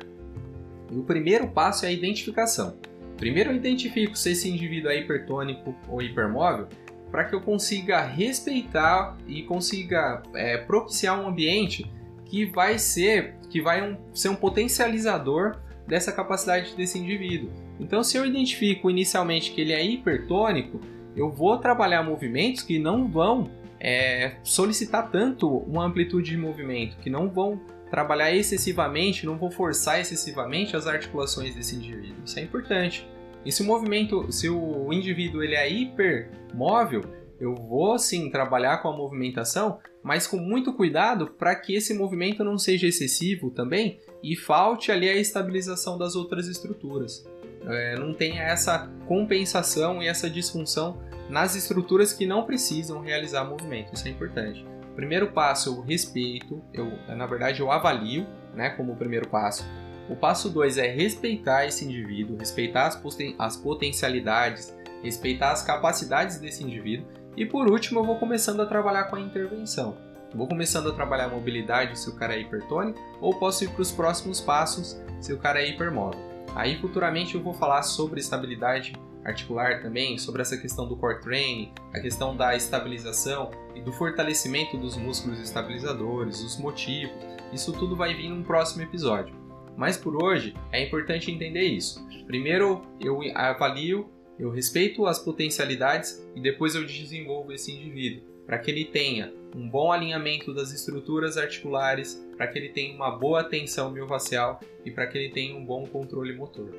E 0.92 0.96
o 0.96 1.02
primeiro 1.02 1.48
passo 1.48 1.84
é 1.84 1.88
a 1.88 1.92
identificação. 1.92 2.78
Primeiro 3.20 3.50
eu 3.50 3.56
identifico 3.56 4.16
se 4.16 4.30
esse 4.30 4.48
indivíduo 4.48 4.90
é 4.90 4.98
hipertônico 4.98 5.76
ou 5.86 6.00
hipermóvel 6.00 6.68
para 7.10 7.24
que 7.24 7.34
eu 7.34 7.40
consiga 7.42 8.00
respeitar 8.00 9.14
e 9.28 9.42
consiga 9.42 10.22
é, 10.34 10.56
propiciar 10.56 11.20
um 11.20 11.28
ambiente 11.28 11.84
que 12.24 12.46
vai 12.46 12.78
ser 12.78 13.34
que 13.50 13.60
vai 13.60 13.82
um, 13.82 13.98
ser 14.14 14.30
um 14.30 14.34
potencializador 14.34 15.56
dessa 15.86 16.10
capacidade 16.10 16.74
desse 16.74 16.98
indivíduo. 16.98 17.50
Então, 17.78 18.02
se 18.02 18.16
eu 18.16 18.24
identifico 18.24 18.88
inicialmente 18.88 19.50
que 19.50 19.60
ele 19.60 19.72
é 19.72 19.84
hipertônico, 19.84 20.80
eu 21.14 21.30
vou 21.30 21.58
trabalhar 21.58 22.02
movimentos 22.02 22.62
que 22.62 22.78
não 22.78 23.06
vão 23.06 23.50
é, 23.78 24.36
solicitar 24.42 25.10
tanto 25.10 25.48
uma 25.48 25.84
amplitude 25.84 26.30
de 26.30 26.38
movimento, 26.38 26.96
que 26.98 27.10
não 27.10 27.28
vão 27.28 27.60
trabalhar 27.90 28.32
excessivamente, 28.34 29.26
não 29.26 29.36
vão 29.36 29.50
forçar 29.50 30.00
excessivamente 30.00 30.76
as 30.76 30.86
articulações 30.86 31.54
desse 31.54 31.76
indivíduo. 31.76 32.22
Isso 32.24 32.38
é 32.38 32.42
importante. 32.42 33.06
E 33.44 33.50
se 33.50 33.62
o 33.62 33.66
movimento, 33.66 34.30
se 34.30 34.48
o 34.48 34.92
indivíduo 34.92 35.42
ele 35.42 35.54
é 35.54 35.68
hipermóvel, 35.68 37.02
eu 37.40 37.54
vou 37.54 37.98
sim 37.98 38.30
trabalhar 38.30 38.78
com 38.78 38.88
a 38.88 38.96
movimentação, 38.96 39.78
mas 40.02 40.26
com 40.26 40.36
muito 40.36 40.74
cuidado 40.74 41.26
para 41.26 41.54
que 41.54 41.74
esse 41.74 41.94
movimento 41.94 42.44
não 42.44 42.58
seja 42.58 42.86
excessivo 42.86 43.50
também 43.50 43.98
e 44.22 44.36
falte 44.36 44.92
ali 44.92 45.08
a 45.08 45.16
estabilização 45.16 45.96
das 45.96 46.14
outras 46.14 46.46
estruturas. 46.46 47.26
É, 47.66 47.98
não 47.98 48.12
tenha 48.12 48.42
essa 48.42 48.90
compensação 49.06 50.02
e 50.02 50.06
essa 50.06 50.28
disfunção 50.28 50.98
nas 51.30 51.54
estruturas 51.54 52.12
que 52.12 52.26
não 52.26 52.44
precisam 52.44 53.00
realizar 53.00 53.44
movimento. 53.44 53.94
Isso 53.94 54.06
é 54.06 54.10
importante. 54.10 54.66
Primeiro 55.00 55.28
passo 55.32 55.70
eu 55.70 55.80
respeito, 55.80 56.62
eu 56.74 56.92
na 57.16 57.24
verdade 57.24 57.60
eu 57.60 57.72
avalio, 57.72 58.26
né, 58.54 58.68
como 58.68 58.92
o 58.92 58.96
primeiro 58.96 59.26
passo. 59.30 59.66
O 60.10 60.14
passo 60.14 60.50
2 60.50 60.76
é 60.76 60.88
respeitar 60.88 61.64
esse 61.64 61.86
indivíduo, 61.86 62.36
respeitar 62.36 62.86
as, 62.86 62.96
poten 62.96 63.34
as 63.38 63.56
potencialidades, 63.56 64.76
respeitar 65.02 65.52
as 65.52 65.62
capacidades 65.62 66.38
desse 66.38 66.62
indivíduo. 66.62 67.06
E 67.34 67.46
por 67.46 67.70
último, 67.70 68.00
eu 68.00 68.04
vou 68.04 68.18
começando 68.18 68.60
a 68.60 68.66
trabalhar 68.66 69.04
com 69.04 69.16
a 69.16 69.20
intervenção. 69.20 69.96
vou 70.34 70.46
começando 70.46 70.90
a 70.90 70.92
trabalhar 70.92 71.24
a 71.24 71.28
mobilidade 71.28 71.98
se 71.98 72.10
o 72.10 72.14
cara 72.14 72.34
é 72.34 72.40
hipertônico, 72.40 73.00
ou 73.22 73.32
posso 73.38 73.64
ir 73.64 73.70
para 73.70 73.80
os 73.80 73.90
próximos 73.90 74.38
passos 74.38 75.00
se 75.18 75.32
o 75.32 75.38
cara 75.38 75.62
é 75.62 75.70
hipermóvel. 75.70 76.20
Aí 76.54 76.78
futuramente 76.78 77.36
eu 77.36 77.42
vou 77.42 77.54
falar 77.54 77.82
sobre 77.84 78.20
estabilidade 78.20 78.92
articular 79.24 79.82
também, 79.82 80.18
sobre 80.18 80.42
essa 80.42 80.56
questão 80.56 80.88
do 80.88 80.96
core 80.96 81.20
training, 81.20 81.72
a 81.92 82.00
questão 82.00 82.36
da 82.36 82.54
estabilização 82.56 83.50
e 83.74 83.80
do 83.80 83.92
fortalecimento 83.92 84.76
dos 84.76 84.96
músculos 84.96 85.38
estabilizadores, 85.40 86.40
os 86.42 86.58
motivos. 86.58 87.14
Isso 87.52 87.72
tudo 87.72 87.96
vai 87.96 88.14
vir 88.14 88.28
num 88.28 88.42
próximo 88.42 88.82
episódio. 88.82 89.34
Mas 89.76 89.96
por 89.96 90.22
hoje 90.22 90.54
é 90.72 90.84
importante 90.84 91.30
entender 91.30 91.62
isso. 91.62 92.04
Primeiro 92.26 92.82
eu 93.00 93.20
avalio, 93.34 94.10
eu 94.38 94.50
respeito 94.50 95.06
as 95.06 95.18
potencialidades 95.18 96.24
e 96.34 96.40
depois 96.40 96.74
eu 96.74 96.84
desenvolvo 96.86 97.52
esse 97.52 97.72
indivíduo 97.72 98.22
para 98.46 98.58
que 98.58 98.70
ele 98.70 98.84
tenha 98.84 99.32
um 99.54 99.68
bom 99.68 99.92
alinhamento 99.92 100.52
das 100.52 100.72
estruturas 100.72 101.36
articulares, 101.36 102.24
para 102.36 102.46
que 102.46 102.58
ele 102.58 102.68
tenha 102.70 102.94
uma 102.94 103.10
boa 103.10 103.44
tensão 103.44 103.90
miofascial 103.90 104.60
e 104.84 104.90
para 104.90 105.06
que 105.06 105.18
ele 105.18 105.30
tenha 105.30 105.56
um 105.56 105.64
bom 105.64 105.86
controle 105.86 106.34
motor. 106.34 106.74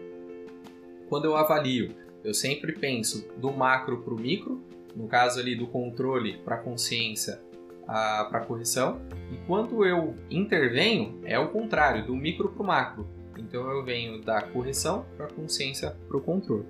Quando 1.08 1.26
eu 1.26 1.36
avalio 1.36 1.96
eu 2.24 2.34
sempre 2.34 2.74
penso 2.74 3.28
do 3.38 3.52
macro 3.52 4.02
para 4.02 4.14
o 4.14 4.20
micro, 4.20 4.62
no 4.96 5.08
caso 5.08 5.40
ali 5.40 5.56
do 5.56 5.68
controle 5.68 6.38
para 6.40 6.56
a 6.56 6.60
consciência 6.60 7.40
para 7.86 8.38
a 8.38 8.46
correção, 8.46 9.02
e 9.32 9.38
quando 9.48 9.86
eu 9.86 10.16
intervenho 10.30 11.20
é 11.26 11.38
o 11.38 11.50
contrário, 11.50 12.06
do 12.06 12.16
micro 12.16 12.50
para 12.50 12.64
o 12.64 12.66
macro. 12.66 13.08
Então 13.38 13.70
eu 13.70 13.84
venho 13.84 14.22
da 14.22 14.42
correção 14.42 15.06
para 15.18 15.26
a 15.26 15.30
consciência 15.30 15.96
para 16.08 16.18
o 16.18 16.22
controle. 16.22 16.66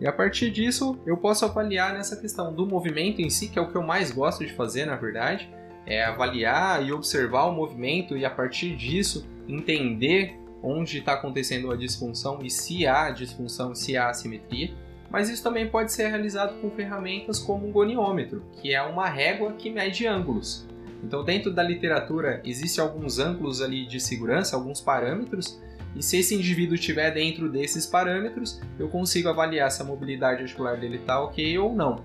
E 0.00 0.06
a 0.06 0.12
partir 0.12 0.50
disso 0.50 0.98
eu 1.06 1.16
posso 1.16 1.44
avaliar 1.44 1.92
nessa 1.92 2.16
questão 2.16 2.52
do 2.52 2.66
movimento 2.66 3.20
em 3.20 3.30
si, 3.30 3.48
que 3.48 3.58
é 3.58 3.62
o 3.62 3.70
que 3.70 3.76
eu 3.76 3.82
mais 3.82 4.10
gosto 4.10 4.44
de 4.44 4.52
fazer, 4.52 4.84
na 4.86 4.96
verdade, 4.96 5.48
é 5.86 6.04
avaliar 6.04 6.84
e 6.84 6.92
observar 6.92 7.44
o 7.44 7.52
movimento 7.52 8.16
e 8.16 8.24
a 8.24 8.30
partir 8.30 8.74
disso 8.74 9.28
entender 9.46 10.36
onde 10.62 10.98
está 10.98 11.12
acontecendo 11.12 11.70
a 11.70 11.76
disfunção 11.76 12.40
e 12.42 12.50
se 12.50 12.86
há 12.86 13.10
disfunção, 13.10 13.74
se 13.74 13.96
há 13.96 14.08
assimetria 14.08 14.74
mas 15.14 15.30
isso 15.30 15.44
também 15.44 15.68
pode 15.68 15.92
ser 15.92 16.08
realizado 16.08 16.60
com 16.60 16.68
ferramentas 16.72 17.38
como 17.38 17.68
um 17.68 17.70
goniômetro, 17.70 18.42
que 18.60 18.74
é 18.74 18.82
uma 18.82 19.08
régua 19.08 19.52
que 19.52 19.70
mede 19.70 20.08
ângulos. 20.08 20.66
Então, 21.04 21.22
dentro 21.22 21.52
da 21.52 21.62
literatura, 21.62 22.42
existem 22.44 22.82
alguns 22.82 23.20
ângulos 23.20 23.62
ali 23.62 23.86
de 23.86 24.00
segurança, 24.00 24.56
alguns 24.56 24.80
parâmetros, 24.80 25.62
e 25.94 26.02
se 26.02 26.18
esse 26.18 26.34
indivíduo 26.34 26.74
estiver 26.74 27.12
dentro 27.12 27.48
desses 27.48 27.86
parâmetros, 27.86 28.60
eu 28.76 28.88
consigo 28.88 29.28
avaliar 29.28 29.70
se 29.70 29.80
a 29.80 29.84
mobilidade 29.84 30.42
articular 30.42 30.76
dele 30.80 30.96
está 30.96 31.22
ok 31.22 31.58
ou 31.58 31.72
não. 31.72 32.02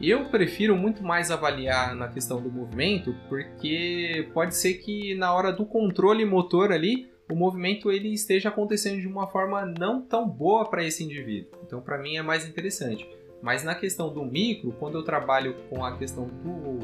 Eu 0.00 0.26
prefiro 0.26 0.76
muito 0.76 1.02
mais 1.02 1.32
avaliar 1.32 1.96
na 1.96 2.06
questão 2.06 2.40
do 2.40 2.52
movimento, 2.52 3.16
porque 3.28 4.28
pode 4.32 4.54
ser 4.54 4.74
que 4.74 5.16
na 5.16 5.34
hora 5.34 5.52
do 5.52 5.66
controle 5.66 6.24
motor 6.24 6.70
ali 6.70 7.10
o 7.30 7.34
movimento 7.34 7.90
ele 7.90 8.12
esteja 8.12 8.48
acontecendo 8.48 9.00
de 9.00 9.06
uma 9.06 9.26
forma 9.26 9.64
não 9.64 10.02
tão 10.02 10.28
boa 10.28 10.68
para 10.68 10.84
esse 10.84 11.02
indivíduo. 11.02 11.50
Então, 11.66 11.80
para 11.80 11.98
mim 11.98 12.16
é 12.16 12.22
mais 12.22 12.46
interessante. 12.46 13.08
Mas 13.40 13.62
na 13.62 13.74
questão 13.74 14.12
do 14.12 14.24
micro, 14.24 14.72
quando 14.72 14.96
eu 14.96 15.02
trabalho 15.02 15.54
com 15.68 15.84
a 15.84 15.96
questão 15.96 16.26
do, 16.26 16.78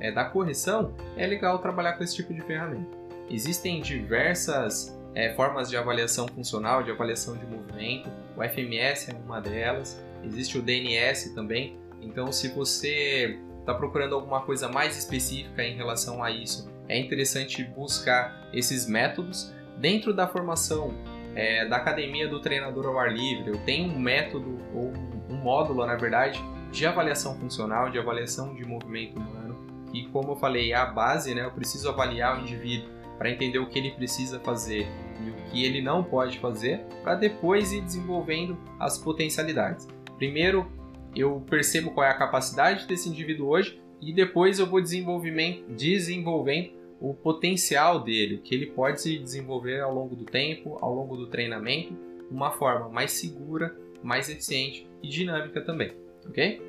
é, 0.00 0.10
da 0.10 0.24
correção, 0.24 0.94
é 1.16 1.26
legal 1.26 1.58
trabalhar 1.58 1.94
com 1.94 2.04
esse 2.04 2.14
tipo 2.14 2.32
de 2.32 2.40
ferramenta. 2.42 2.96
Existem 3.30 3.80
diversas 3.80 4.96
é, 5.14 5.32
formas 5.34 5.68
de 5.68 5.76
avaliação 5.76 6.28
funcional, 6.28 6.82
de 6.82 6.90
avaliação 6.90 7.36
de 7.36 7.46
movimento. 7.46 8.10
O 8.36 8.42
FMS 8.42 9.10
é 9.10 9.14
uma 9.14 9.40
delas. 9.40 10.00
Existe 10.24 10.58
o 10.58 10.62
DNS 10.62 11.34
também. 11.34 11.76
Então, 12.00 12.30
se 12.30 12.48
você 12.48 13.38
está 13.66 13.74
procurando 13.74 14.14
alguma 14.14 14.40
coisa 14.42 14.68
mais 14.68 14.96
específica 14.96 15.64
em 15.64 15.74
relação 15.74 16.22
a 16.22 16.30
isso, 16.30 16.70
é 16.88 16.96
interessante 16.98 17.64
buscar 17.64 18.48
esses 18.52 18.86
métodos 18.86 19.52
dentro 19.76 20.14
da 20.14 20.28
formação 20.28 20.94
é, 21.34 21.66
da 21.66 21.76
academia 21.76 22.28
do 22.28 22.40
treinador 22.40 22.86
ao 22.86 22.98
ar 22.98 23.12
livre. 23.12 23.50
Eu 23.50 23.58
tenho 23.58 23.92
um 23.92 23.98
método 23.98 24.58
ou 24.72 24.92
um 25.28 25.36
módulo, 25.36 25.84
na 25.84 25.96
verdade, 25.96 26.42
de 26.70 26.86
avaliação 26.86 27.36
funcional, 27.38 27.90
de 27.90 27.98
avaliação 27.98 28.54
de 28.54 28.64
movimento 28.64 29.18
humano, 29.18 29.58
que, 29.90 30.08
como 30.10 30.32
eu 30.32 30.36
falei, 30.36 30.72
a 30.72 30.86
base, 30.86 31.34
né? 31.34 31.44
Eu 31.44 31.50
preciso 31.50 31.88
avaliar 31.88 32.38
o 32.38 32.42
indivíduo 32.42 32.88
para 33.18 33.30
entender 33.30 33.58
o 33.58 33.66
que 33.66 33.78
ele 33.78 33.90
precisa 33.90 34.38
fazer 34.40 34.86
e 35.20 35.30
o 35.30 35.34
que 35.50 35.64
ele 35.64 35.82
não 35.82 36.04
pode 36.04 36.38
fazer, 36.38 36.80
para 37.02 37.14
depois 37.14 37.72
ir 37.72 37.80
desenvolvendo 37.80 38.56
as 38.78 38.96
potencialidades. 38.96 39.88
Primeiro, 40.16 40.70
eu 41.16 41.40
percebo 41.48 41.90
qual 41.90 42.06
é 42.06 42.10
a 42.10 42.14
capacidade 42.14 42.86
desse 42.86 43.08
indivíduo 43.08 43.48
hoje 43.48 43.80
e 44.00 44.12
depois 44.12 44.58
eu 44.58 44.66
vou 44.66 44.80
desenvolvendo 44.80 46.76
o 47.00 47.14
potencial 47.14 48.00
dele, 48.00 48.40
que 48.42 48.54
ele 48.54 48.66
pode 48.66 49.00
se 49.00 49.18
desenvolver 49.18 49.80
ao 49.80 49.94
longo 49.94 50.14
do 50.14 50.24
tempo, 50.24 50.78
ao 50.80 50.94
longo 50.94 51.16
do 51.16 51.26
treinamento, 51.26 51.94
de 51.94 52.34
uma 52.34 52.50
forma 52.50 52.88
mais 52.88 53.12
segura, 53.12 53.76
mais 54.02 54.28
eficiente 54.28 54.88
e 55.02 55.08
dinâmica 55.08 55.60
também, 55.60 55.92
ok? 56.26 56.60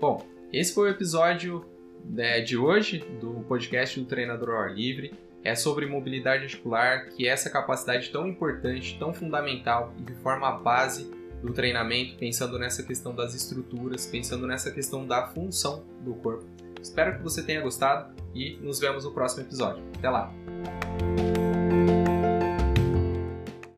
Bom, 0.00 0.26
esse 0.52 0.74
foi 0.74 0.88
o 0.88 0.90
episódio 0.90 1.64
né, 2.04 2.40
de 2.40 2.56
hoje 2.56 3.04
do 3.20 3.44
podcast 3.48 3.98
do 3.98 4.06
Treinador 4.06 4.50
Ar 4.50 4.74
Livre. 4.74 5.12
É 5.42 5.54
sobre 5.54 5.84
mobilidade 5.84 6.44
articular, 6.44 7.08
que 7.08 7.26
é 7.26 7.30
essa 7.30 7.50
capacidade 7.50 8.10
tão 8.10 8.26
importante, 8.26 8.98
tão 8.98 9.12
fundamental 9.12 9.92
e 9.98 10.02
que 10.02 10.14
forma 10.14 10.50
base 10.52 11.10
do 11.44 11.52
treinamento, 11.52 12.16
pensando 12.16 12.58
nessa 12.58 12.82
questão 12.82 13.14
das 13.14 13.34
estruturas, 13.34 14.06
pensando 14.06 14.46
nessa 14.46 14.70
questão 14.70 15.06
da 15.06 15.28
função 15.28 15.84
do 16.00 16.14
corpo. 16.14 16.44
Espero 16.80 17.16
que 17.16 17.22
você 17.22 17.42
tenha 17.42 17.60
gostado 17.60 18.14
e 18.34 18.56
nos 18.62 18.80
vemos 18.80 19.04
no 19.04 19.12
próximo 19.12 19.42
episódio. 19.42 19.82
Até 19.96 20.08
lá! 20.08 20.32